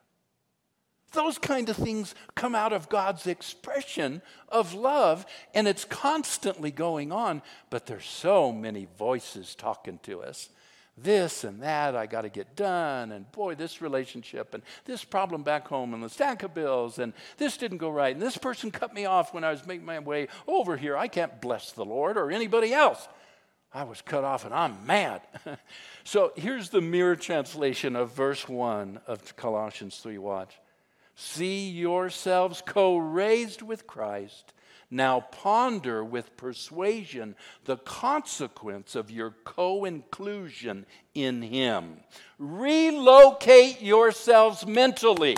those 1.14 1.38
kind 1.38 1.68
of 1.68 1.76
things 1.76 2.14
come 2.34 2.54
out 2.54 2.72
of 2.72 2.88
God's 2.88 3.26
expression 3.26 4.20
of 4.48 4.74
love, 4.74 5.24
and 5.54 5.66
it's 5.66 5.84
constantly 5.84 6.70
going 6.70 7.12
on, 7.12 7.42
but 7.70 7.86
there's 7.86 8.04
so 8.04 8.52
many 8.52 8.86
voices 8.98 9.54
talking 9.54 9.98
to 10.02 10.22
us. 10.22 10.50
This 10.96 11.42
and 11.42 11.60
that, 11.62 11.96
I 11.96 12.06
got 12.06 12.22
to 12.22 12.28
get 12.28 12.54
done, 12.54 13.10
and 13.10 13.30
boy, 13.32 13.56
this 13.56 13.82
relationship, 13.82 14.54
and 14.54 14.62
this 14.84 15.02
problem 15.02 15.42
back 15.42 15.66
home, 15.66 15.92
and 15.92 16.02
the 16.02 16.08
stack 16.08 16.44
of 16.44 16.54
bills, 16.54 16.98
and 16.98 17.12
this 17.36 17.56
didn't 17.56 17.78
go 17.78 17.90
right, 17.90 18.14
and 18.14 18.22
this 18.22 18.36
person 18.36 18.70
cut 18.70 18.94
me 18.94 19.04
off 19.04 19.34
when 19.34 19.42
I 19.42 19.50
was 19.50 19.66
making 19.66 19.86
my 19.86 19.98
way 19.98 20.28
over 20.46 20.76
here. 20.76 20.96
I 20.96 21.08
can't 21.08 21.40
bless 21.40 21.72
the 21.72 21.84
Lord 21.84 22.16
or 22.16 22.30
anybody 22.30 22.72
else. 22.72 23.08
I 23.74 23.82
was 23.82 24.00
cut 24.00 24.22
off 24.22 24.44
and 24.44 24.54
I'm 24.54 24.86
mad. 24.86 25.22
so 26.04 26.32
here's 26.36 26.68
the 26.68 26.80
mirror 26.80 27.16
translation 27.16 27.96
of 27.96 28.12
verse 28.12 28.48
1 28.48 29.00
of 29.08 29.34
Colossians 29.34 29.98
3. 29.98 30.16
Watch. 30.18 30.54
See 31.14 31.68
yourselves 31.68 32.62
co 32.64 32.96
raised 32.96 33.62
with 33.62 33.86
Christ. 33.86 34.52
Now 34.90 35.20
ponder 35.20 36.04
with 36.04 36.36
persuasion 36.36 37.36
the 37.64 37.76
consequence 37.78 38.94
of 38.94 39.10
your 39.10 39.34
co 39.44 39.84
inclusion 39.84 40.86
in 41.14 41.42
Him. 41.42 42.00
Relocate 42.38 43.80
yourselves 43.80 44.66
mentally. 44.66 45.36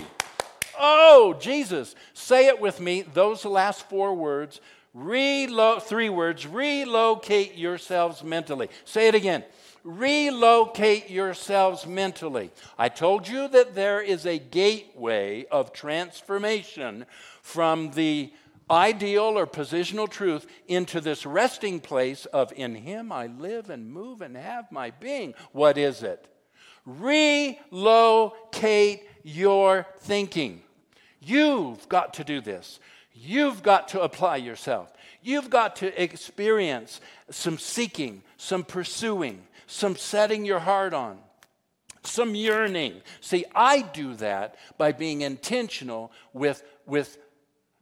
Oh, 0.79 1.35
Jesus, 1.39 1.95
say 2.13 2.47
it 2.47 2.59
with 2.59 2.79
me, 2.79 3.01
those 3.01 3.45
last 3.45 3.89
four 3.89 4.13
words. 4.13 4.61
Relo- 4.95 5.81
three 5.81 6.09
words 6.09 6.47
relocate 6.47 7.55
yourselves 7.55 8.23
mentally. 8.23 8.69
Say 8.85 9.07
it 9.07 9.15
again 9.15 9.43
relocate 9.87 11.09
yourselves 11.09 11.87
mentally. 11.87 12.51
I 12.77 12.89
told 12.89 13.25
you 13.25 13.47
that 13.47 13.73
there 13.73 14.01
is 14.01 14.25
a 14.25 14.37
gateway 14.37 15.45
of 15.45 15.71
transformation 15.71 17.05
from 17.41 17.91
the 17.91 18.33
ideal 18.69 19.37
or 19.37 19.47
positional 19.47 20.09
truth 20.09 20.45
into 20.67 20.99
this 20.99 21.25
resting 21.25 21.79
place 21.79 22.25
of 22.27 22.51
in 22.57 22.75
Him 22.75 23.13
I 23.13 23.27
live 23.27 23.69
and 23.69 23.89
move 23.89 24.21
and 24.21 24.35
have 24.35 24.69
my 24.73 24.91
being. 24.91 25.33
What 25.53 25.77
is 25.77 26.03
it? 26.03 26.27
Relocate 26.85 27.83
your 29.23 29.87
thinking. 29.99 30.63
You've 31.21 31.87
got 31.87 32.13
to 32.15 32.25
do 32.25 32.41
this. 32.41 32.81
You've 33.13 33.63
got 33.63 33.87
to 33.89 34.01
apply 34.01 34.35
yourself. 34.37 34.91
You've 35.21 35.49
got 35.49 35.77
to 35.77 36.01
experience 36.01 36.99
some 37.29 37.57
seeking, 37.57 38.21
some 38.35 38.65
pursuing, 38.65 39.43
some 39.67 39.95
setting 39.95 40.45
your 40.45 40.59
heart 40.59 40.93
on, 40.93 41.19
some 42.03 42.33
yearning. 42.33 43.01
See, 43.21 43.45
I 43.53 43.81
do 43.81 44.15
that 44.15 44.55
by 44.77 44.93
being 44.93 45.21
intentional 45.21 46.11
with, 46.33 46.63
with 46.85 47.17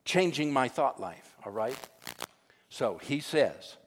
changing 0.04 0.52
my 0.52 0.68
thought 0.68 1.00
life, 1.00 1.36
all 1.46 1.52
right? 1.52 1.78
So 2.70 3.00
he 3.02 3.20
says, 3.22 3.78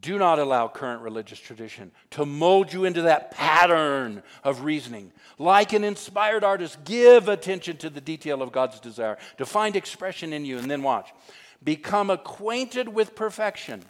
do 0.00 0.18
not 0.18 0.38
allow 0.38 0.68
current 0.68 1.02
religious 1.02 1.40
tradition 1.40 1.90
to 2.10 2.26
mold 2.26 2.72
you 2.72 2.84
into 2.84 3.02
that 3.02 3.30
pattern 3.30 4.22
of 4.44 4.62
reasoning. 4.62 5.12
Like 5.38 5.72
an 5.72 5.82
inspired 5.82 6.44
artist, 6.44 6.84
give 6.84 7.28
attention 7.28 7.78
to 7.78 7.90
the 7.90 8.02
detail 8.02 8.42
of 8.42 8.52
God's 8.52 8.78
desire 8.80 9.18
to 9.38 9.46
find 9.46 9.76
expression 9.76 10.32
in 10.32 10.44
you, 10.44 10.58
and 10.58 10.70
then 10.70 10.82
watch. 10.82 11.10
Become 11.62 12.10
acquainted 12.10 12.88
with 12.88 13.16
perfection 13.16 13.82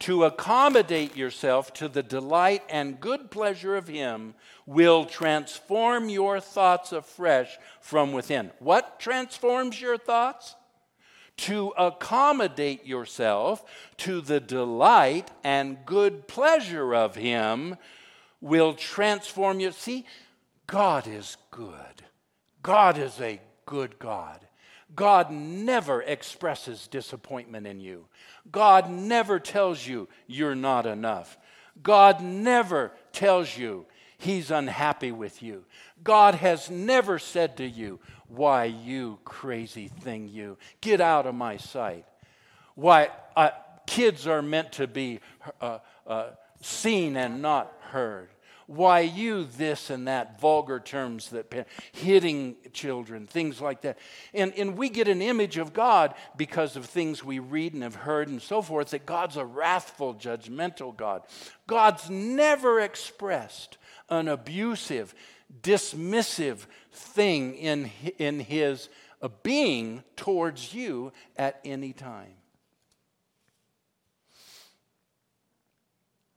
to 0.00 0.24
accommodate 0.24 1.16
yourself 1.16 1.72
to 1.74 1.88
the 1.88 2.02
delight 2.02 2.62
and 2.68 3.00
good 3.00 3.30
pleasure 3.30 3.76
of 3.76 3.88
Him 3.88 4.34
will 4.66 5.04
transform 5.04 6.08
your 6.08 6.40
thoughts 6.40 6.92
afresh 6.92 7.56
from 7.80 8.12
within. 8.12 8.50
What 8.58 9.00
transforms 9.00 9.80
your 9.80 9.96
thoughts? 9.96 10.54
To 11.38 11.74
accommodate 11.76 12.86
yourself 12.86 13.64
to 13.98 14.20
the 14.20 14.40
delight 14.40 15.30
and 15.44 15.78
good 15.84 16.28
pleasure 16.28 16.94
of 16.94 17.14
Him 17.14 17.76
will 18.40 18.74
transform 18.74 19.60
you. 19.60 19.72
See, 19.72 20.06
God 20.66 21.06
is 21.06 21.36
good. 21.50 22.04
God 22.62 22.98
is 22.98 23.20
a 23.20 23.40
good 23.66 23.98
God. 23.98 24.45
God 24.94 25.30
never 25.30 26.02
expresses 26.02 26.86
disappointment 26.86 27.66
in 27.66 27.80
you. 27.80 28.06
God 28.50 28.88
never 28.90 29.40
tells 29.40 29.86
you 29.86 30.08
you're 30.26 30.54
not 30.54 30.86
enough. 30.86 31.36
God 31.82 32.22
never 32.22 32.92
tells 33.12 33.56
you 33.56 33.86
he's 34.18 34.50
unhappy 34.50 35.12
with 35.12 35.42
you. 35.42 35.64
God 36.02 36.36
has 36.36 36.70
never 36.70 37.18
said 37.18 37.56
to 37.56 37.66
you, 37.66 37.98
Why, 38.28 38.64
you 38.64 39.18
crazy 39.24 39.88
thing, 39.88 40.28
you, 40.28 40.56
get 40.80 41.00
out 41.00 41.26
of 41.26 41.34
my 41.34 41.56
sight. 41.56 42.06
Why, 42.74 43.10
uh, 43.36 43.50
kids 43.86 44.26
are 44.26 44.42
meant 44.42 44.72
to 44.72 44.86
be 44.86 45.20
uh, 45.60 45.78
uh, 46.06 46.30
seen 46.60 47.16
and 47.16 47.42
not 47.42 47.72
heard. 47.90 48.28
Why 48.66 49.00
you 49.00 49.44
this 49.44 49.90
and 49.90 50.08
that, 50.08 50.40
vulgar 50.40 50.80
terms 50.80 51.30
that 51.30 51.68
hitting 51.92 52.56
children, 52.72 53.28
things 53.28 53.60
like 53.60 53.82
that. 53.82 53.96
And, 54.34 54.52
and 54.54 54.76
we 54.76 54.88
get 54.88 55.06
an 55.06 55.22
image 55.22 55.56
of 55.56 55.72
God 55.72 56.14
because 56.36 56.74
of 56.74 56.84
things 56.86 57.22
we 57.22 57.38
read 57.38 57.74
and 57.74 57.84
have 57.84 57.94
heard 57.94 58.28
and 58.28 58.42
so 58.42 58.62
forth 58.62 58.90
that 58.90 59.06
God's 59.06 59.36
a 59.36 59.44
wrathful, 59.44 60.14
judgmental 60.14 60.96
God. 60.96 61.22
God's 61.68 62.10
never 62.10 62.80
expressed 62.80 63.78
an 64.08 64.26
abusive, 64.26 65.14
dismissive 65.62 66.66
thing 66.90 67.54
in, 67.54 67.90
in 68.18 68.40
his 68.40 68.88
uh, 69.22 69.28
being 69.42 70.02
towards 70.16 70.74
you 70.74 71.12
at 71.36 71.60
any 71.64 71.92
time. 71.92 72.34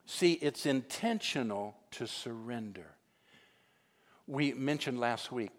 See, 0.05 0.33
it's 0.33 0.65
intentional 0.65 1.75
to 1.91 2.07
surrender. 2.07 2.95
We 4.27 4.53
mentioned 4.53 4.99
last 4.99 5.31
week 5.31 5.51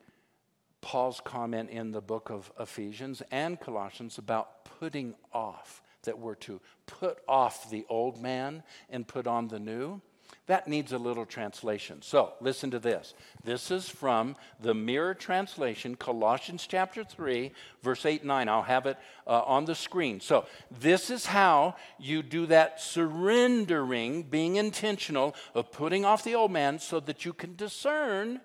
Paul's 0.80 1.20
comment 1.24 1.70
in 1.70 1.90
the 1.90 2.00
book 2.00 2.30
of 2.30 2.50
Ephesians 2.58 3.22
and 3.30 3.60
Colossians 3.60 4.18
about 4.18 4.64
putting 4.64 5.14
off, 5.32 5.82
that 6.04 6.18
we're 6.18 6.34
to 6.36 6.60
put 6.86 7.18
off 7.28 7.68
the 7.70 7.84
old 7.88 8.20
man 8.20 8.62
and 8.88 9.06
put 9.06 9.26
on 9.26 9.48
the 9.48 9.58
new. 9.58 10.00
That 10.50 10.66
needs 10.66 10.90
a 10.90 10.98
little 10.98 11.26
translation. 11.26 12.02
So, 12.02 12.32
listen 12.40 12.72
to 12.72 12.80
this. 12.80 13.14
This 13.44 13.70
is 13.70 13.88
from 13.88 14.34
the 14.60 14.74
Mirror 14.74 15.14
Translation, 15.14 15.94
Colossians 15.94 16.66
chapter 16.68 17.04
3, 17.04 17.52
verse 17.84 18.04
8 18.04 18.22
and 18.22 18.28
9. 18.28 18.48
I'll 18.48 18.62
have 18.62 18.86
it 18.86 18.96
uh, 19.28 19.42
on 19.42 19.64
the 19.64 19.76
screen. 19.76 20.18
So, 20.18 20.46
this 20.80 21.08
is 21.08 21.26
how 21.26 21.76
you 22.00 22.24
do 22.24 22.46
that 22.46 22.80
surrendering, 22.80 24.24
being 24.24 24.56
intentional, 24.56 25.36
of 25.54 25.70
putting 25.70 26.04
off 26.04 26.24
the 26.24 26.34
old 26.34 26.50
man 26.50 26.80
so 26.80 26.98
that 26.98 27.24
you 27.24 27.32
can 27.32 27.54
discern 27.54 28.40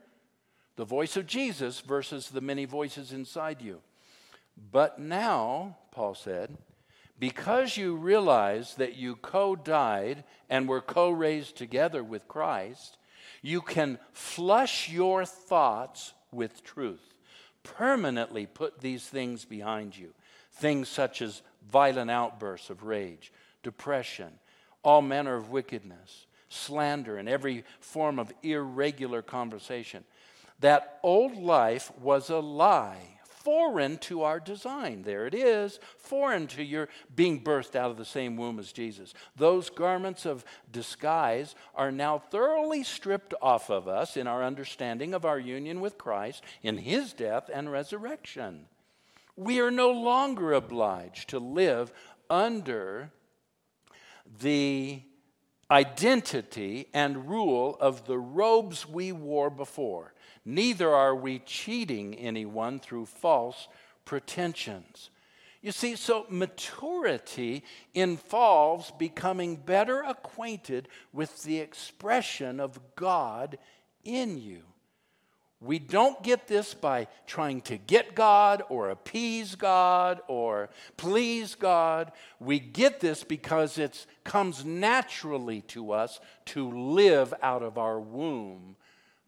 the 0.75 0.85
voice 0.85 1.17
of 1.17 1.25
Jesus 1.25 1.79
versus 1.79 2.29
the 2.29 2.39
many 2.39 2.65
voices 2.65 3.13
inside 3.13 3.63
you. 3.63 3.81
But 4.71 4.99
now, 4.99 5.77
Paul 5.89 6.13
said, 6.13 6.55
because 7.19 7.77
you 7.77 7.95
realize 7.95 8.75
that 8.75 8.95
you 8.95 9.15
co 9.15 9.55
died 9.55 10.23
and 10.49 10.67
were 10.67 10.81
co 10.81 11.09
raised 11.09 11.55
together 11.55 12.03
with 12.03 12.27
Christ, 12.27 12.97
you 13.41 13.61
can 13.61 13.99
flush 14.11 14.89
your 14.89 15.25
thoughts 15.25 16.13
with 16.31 16.63
truth. 16.63 17.13
Permanently 17.63 18.45
put 18.45 18.81
these 18.81 19.05
things 19.05 19.45
behind 19.45 19.97
you. 19.97 20.13
Things 20.51 20.89
such 20.89 21.21
as 21.21 21.41
violent 21.69 22.11
outbursts 22.11 22.69
of 22.69 22.83
rage, 22.83 23.31
depression, 23.63 24.31
all 24.83 25.01
manner 25.01 25.35
of 25.35 25.49
wickedness, 25.49 26.27
slander, 26.49 27.17
and 27.17 27.27
every 27.27 27.63
form 27.79 28.19
of 28.19 28.31
irregular 28.43 29.21
conversation. 29.21 30.03
That 30.59 30.99
old 31.03 31.35
life 31.35 31.91
was 31.99 32.29
a 32.29 32.37
lie 32.39 33.14
foreign 33.45 33.99
to 33.99 34.23
our 34.23 34.39
design. 34.39 35.03
There 35.03 35.27
it 35.27 35.35
is, 35.35 35.79
foreign 35.99 36.47
to 36.47 36.63
your 36.63 36.89
being 37.15 37.43
birthed 37.43 37.75
out 37.75 37.91
of 37.91 37.97
the 37.97 38.03
same 38.03 38.37
womb 38.37 38.57
as 38.57 38.71
Jesus. 38.71 39.13
Those 39.35 39.69
garments 39.69 40.25
of 40.25 40.43
disguise 40.71 41.53
are 41.75 41.91
now 41.91 42.17
thoroughly 42.17 42.83
stripped 42.83 43.35
off 43.43 43.69
of 43.69 43.87
us 43.87 44.17
in 44.17 44.25
our 44.25 44.43
understanding 44.43 45.13
of 45.13 45.25
our 45.25 45.37
union 45.37 45.79
with 45.79 45.99
Christ 45.99 46.43
in 46.63 46.79
his 46.79 47.13
death 47.13 47.47
and 47.53 47.71
resurrection. 47.71 48.65
We 49.35 49.59
are 49.59 49.71
no 49.71 49.91
longer 49.91 50.51
obliged 50.53 51.29
to 51.29 51.39
live 51.39 51.93
under 52.31 53.11
the 54.41 55.03
identity 55.69 56.87
and 56.95 57.29
rule 57.29 57.77
of 57.79 58.07
the 58.07 58.17
robes 58.17 58.89
we 58.89 59.11
wore 59.11 59.51
before. 59.51 60.14
Neither 60.45 60.93
are 60.93 61.15
we 61.15 61.39
cheating 61.39 62.13
anyone 62.15 62.79
through 62.79 63.07
false 63.07 63.67
pretensions. 64.05 65.09
You 65.63 65.71
see, 65.71 65.95
so 65.95 66.27
maturity 66.29 67.63
involves 67.95 68.91
becoming 68.91 69.55
better 69.55 70.03
acquainted 70.03 70.87
with 71.11 71.41
the 71.41 71.57
expression 71.57 72.59
of 72.59 72.79
God 72.95 73.57
in 74.03 74.39
you. 74.39 74.61
We 75.59 75.79
don't 75.79 76.21
get 76.21 76.47
this 76.47 76.75
by 76.75 77.07
trying 77.25 77.61
to 77.61 77.77
get 77.77 78.13
God 78.13 78.61
or 78.69 78.91
appease 78.91 79.55
God 79.55 80.21
or 80.27 80.69
please 80.97 81.55
God. 81.55 82.11
We 82.39 82.59
get 82.59 82.99
this 82.99 83.23
because 83.23 83.79
it 83.79 84.05
comes 84.23 84.63
naturally 84.63 85.61
to 85.61 85.91
us 85.93 86.19
to 86.47 86.69
live 86.69 87.33
out 87.41 87.63
of 87.63 87.79
our 87.79 87.99
womb 87.99 88.75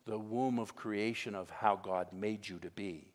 the 0.07 0.17
womb 0.17 0.57
of 0.57 0.75
creation 0.75 1.35
of 1.35 1.49
how 1.49 1.75
God 1.75 2.07
made 2.11 2.47
you 2.47 2.57
to 2.59 2.71
be. 2.71 3.07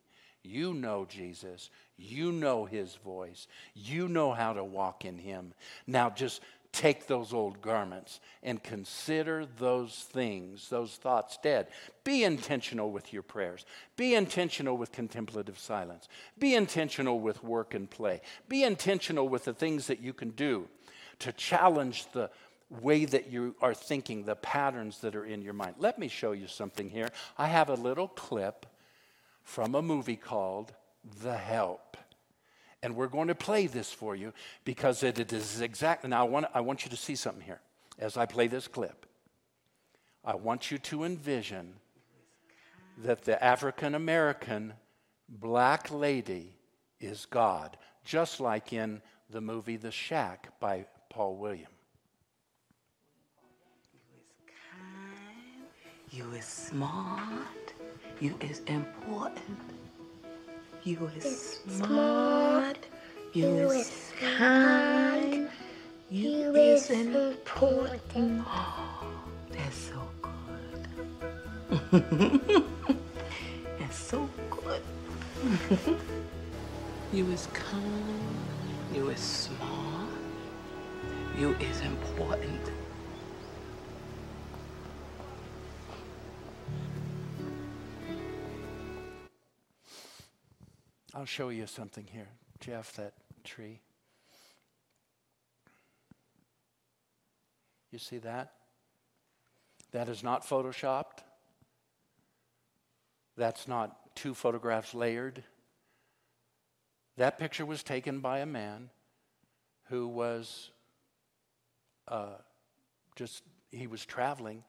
You 0.45 0.75
know 0.75 1.07
Jesus. 1.09 1.71
You 1.97 2.33
know 2.33 2.65
his 2.65 2.95
voice. 2.97 3.47
You 3.75 4.09
know 4.09 4.33
how 4.33 4.53
to 4.53 4.63
walk 4.63 5.05
in 5.05 5.19
him. 5.19 5.55
Now 5.87 6.11
just 6.11 6.41
take 6.73 7.07
those 7.07 7.33
old 7.33 7.61
garments 7.61 8.19
and 8.43 8.63
consider 8.63 9.47
those 9.59 10.07
things, 10.11 10.69
those 10.71 10.95
thoughts 10.97 11.39
dead. 11.43 11.69
Be 12.03 12.25
intentional 12.25 12.91
with 12.91 13.13
your 13.13 13.23
prayers. 13.23 13.67
Be 13.97 14.15
intentional 14.15 14.77
with 14.77 14.91
contemplative 14.91 15.59
silence. 15.59 16.09
Be 16.39 16.55
intentional 16.55 17.21
with 17.21 17.45
work 17.45 17.75
and 17.75 17.89
play. 17.89 18.23
Be 18.49 18.65
intentional 18.65 19.29
with 19.29 19.45
the 19.45 19.53
things 19.53 19.87
that 19.87 20.01
you 20.01 20.13
can 20.13 20.31
do 20.31 20.67
to 21.21 21.33
challenge 21.33 22.07
the 22.13 22.31
way 22.81 23.05
that 23.05 23.31
you 23.31 23.55
are 23.61 23.75
thinking, 23.75 24.25
the 24.25 24.37
patterns 24.37 25.01
that 25.01 25.15
are 25.15 25.25
in 25.25 25.43
your 25.43 25.53
mind. 25.53 25.77
Let 25.79 25.99
me 25.99 26.09
show 26.09 26.33
you 26.33 26.47
something 26.47 26.89
here. 26.89 27.11
I 27.37 27.47
have 27.47 27.69
a 27.69 27.75
little 27.75 28.09
clip 28.09 28.67
from 29.43 29.75
a 29.75 29.83
movie 29.83 30.17
called 30.17 30.73
The 31.23 31.37
Help. 31.37 31.97
And 32.83 32.97
we're 32.97 33.09
going 33.09 33.29
to 33.29 33.35
play 33.35 33.67
this 33.67 33.93
for 33.93 34.17
you 34.17 34.33
because 34.65 35.03
it 35.03 35.33
is 35.33 35.61
exactly. 35.61 36.11
Now, 36.11 36.27
I 36.27 36.29
want, 36.29 36.47
I 36.55 36.61
want 36.61 36.85
you 36.85 36.91
to 36.91 36.97
see 36.97 37.15
something 37.15 37.45
here 37.45 37.61
as 37.99 38.17
I 38.17 38.27
play 38.27 38.49
this 38.49 38.67
clip. 38.67 39.07
I 40.25 40.35
want 40.35 40.71
you 40.71 40.79
to 40.79 41.05
envision 41.05 41.75
that 42.99 43.23
the 43.23 43.43
African 43.43 43.95
American 43.95 44.75
black 45.29 45.91
lady 45.91 46.55
is 47.01 47.27
God, 47.27 47.77
just 48.05 48.41
like 48.41 48.73
in 48.73 49.01
the 49.31 49.41
movie 49.41 49.77
The 49.77 49.91
Shack 49.91 50.49
by 50.61 50.87
Paul 51.09 51.37
Williams. 51.37 51.72
You 56.15 56.31
is 56.37 56.45
smart. 56.45 57.73
You 58.21 58.37
is 58.43 58.61
important. 58.67 59.59
You 60.85 61.11
is 61.17 61.61
smart. 61.67 62.77
You 63.33 63.71
is 63.71 64.13
kind. 64.37 65.49
You 66.11 66.55
is 66.55 66.91
important. 66.91 68.45
Oh, 68.47 69.15
that's 69.53 69.75
so 69.75 70.03
good. 70.21 72.05
that's 73.79 73.97
so 73.97 74.29
good. 74.51 74.83
you 77.15 77.25
is 77.31 77.49
kind. 77.55 78.37
You 78.95 79.09
is 79.09 79.19
smart. 79.19 80.11
You 81.39 81.55
is 81.55 81.81
important. 81.81 82.82
I'll 91.23 91.27
show 91.27 91.51
you 91.51 91.69
something 91.69 92.09
here. 92.11 92.27
Jeff, 92.59 92.95
that 92.95 93.13
tree. 93.45 93.79
You 97.93 98.01
see 98.01 98.19
that? 98.19 98.55
That 99.93 100.09
is 100.09 100.25
not 100.25 100.45
photoshopped. 100.45 101.19
That's 103.37 103.69
not 103.69 104.17
two 104.17 104.35
photographs 104.35 104.95
layered. 104.95 105.45
That 107.17 107.39
picture 107.39 107.65
was 107.65 107.85
taken 107.85 108.19
by 108.19 108.41
a 108.41 108.47
man 108.47 108.91
who 109.91 110.09
was 110.09 110.73
uh, 112.09 112.35
just, 113.15 113.45
he 113.71 113.87
was 113.87 114.05
traveling 114.05 114.65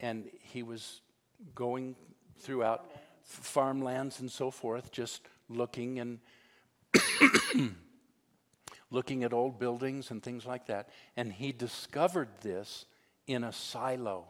and 0.00 0.24
he 0.40 0.62
was 0.62 1.02
going 1.54 1.96
throughout 2.38 2.90
farmlands 3.24 4.20
and 4.20 4.32
so 4.32 4.50
forth, 4.50 4.90
just 4.90 5.28
looking 5.48 5.98
and 5.98 6.18
looking 8.90 9.24
at 9.24 9.32
old 9.32 9.58
buildings 9.58 10.10
and 10.10 10.22
things 10.22 10.46
like 10.46 10.66
that. 10.66 10.88
And 11.16 11.32
he 11.32 11.52
discovered 11.52 12.28
this 12.40 12.86
in 13.26 13.44
a 13.44 13.52
silo 13.52 14.26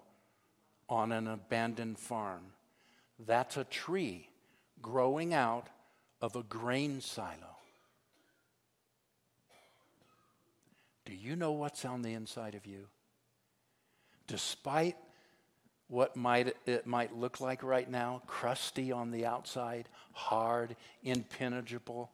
on 0.88 1.12
an 1.12 1.26
abandoned 1.26 1.98
farm. 1.98 2.52
That's 3.18 3.56
a 3.56 3.64
tree 3.64 4.28
growing 4.80 5.34
out 5.34 5.68
of 6.20 6.36
a 6.36 6.42
grain 6.42 7.00
silo. 7.00 7.56
Do 11.04 11.14
you 11.14 11.36
know 11.36 11.52
what's 11.52 11.84
on 11.84 12.02
the 12.02 12.12
inside 12.12 12.54
of 12.54 12.66
you? 12.66 12.86
Despite 14.26 14.96
what 15.88 16.16
might 16.16 16.54
it 16.66 16.86
might 16.86 17.16
look 17.16 17.40
like 17.40 17.62
right 17.62 17.90
now, 17.90 18.22
crusty 18.26 18.92
on 18.92 19.10
the 19.10 19.26
outside, 19.26 19.88
hard, 20.12 20.76
impenetrable, 21.02 22.10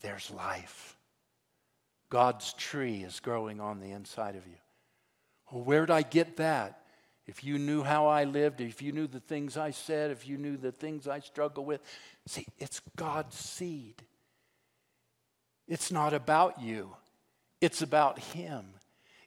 there's 0.00 0.30
life. 0.30 0.96
God's 2.08 2.52
tree 2.54 3.02
is 3.02 3.20
growing 3.20 3.60
on 3.60 3.80
the 3.80 3.92
inside 3.92 4.34
of 4.34 4.46
you. 4.46 4.56
Well, 5.50 5.62
where'd 5.62 5.90
I 5.90 6.02
get 6.02 6.36
that? 6.38 6.80
If 7.26 7.44
you 7.44 7.58
knew 7.58 7.82
how 7.84 8.08
I 8.08 8.24
lived, 8.24 8.60
if 8.60 8.82
you 8.82 8.90
knew 8.90 9.06
the 9.06 9.20
things 9.20 9.56
I 9.56 9.70
said, 9.70 10.10
if 10.10 10.26
you 10.26 10.36
knew 10.36 10.56
the 10.56 10.72
things 10.72 11.06
I 11.06 11.20
struggle 11.20 11.64
with, 11.64 11.80
see, 12.26 12.46
it's 12.58 12.80
God's 12.96 13.36
seed. 13.36 14.02
It's 15.68 15.92
not 15.92 16.12
about 16.12 16.60
you, 16.60 16.96
it's 17.60 17.82
about 17.82 18.18
Him. 18.18 18.64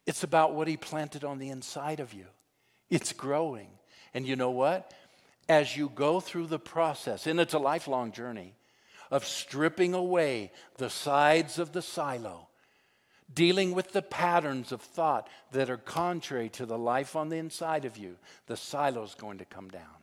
It's 0.06 0.24
about 0.24 0.54
what 0.54 0.68
He 0.68 0.78
planted 0.78 1.24
on 1.24 1.39
the 1.39 1.49
inside 1.49 1.99
of 1.99 2.14
you. 2.14 2.26
It's 2.89 3.14
growing. 3.14 3.70
And 4.14 4.28
you 4.28 4.36
know 4.36 4.51
what? 4.51 4.93
As 5.49 5.76
you 5.76 5.89
go 5.89 6.20
through 6.20 6.47
the 6.47 6.60
process, 6.60 7.28
and 7.28 7.39
it's 7.39 7.54
a 7.54 7.60
lifelong 7.60 8.12
journey 8.12 8.54
of 9.12 9.26
stripping 9.26 9.93
away 9.93 10.51
the 10.78 10.89
sides 10.89 11.60
of 11.60 11.72
the 11.72 11.82
silo, 11.82 12.47
dealing 13.34 13.74
with 13.74 13.91
the 13.91 14.01
patterns 14.01 14.72
of 14.72 14.82
thought 14.82 15.28
that 15.51 15.70
are 15.70 15.78
contrary 15.78 16.49
to 16.49 16.66
the 16.66 16.78
life 16.78 17.16
on 17.16 17.30
the 17.30 17.38
inside 17.38 17.86
of 17.86 17.97
you, 17.97 18.16
the 18.47 18.58
silo 18.58 19.04
is 19.04 19.16
going 19.16 19.38
to 19.38 19.45
come 19.45 19.70
down. 19.70 20.03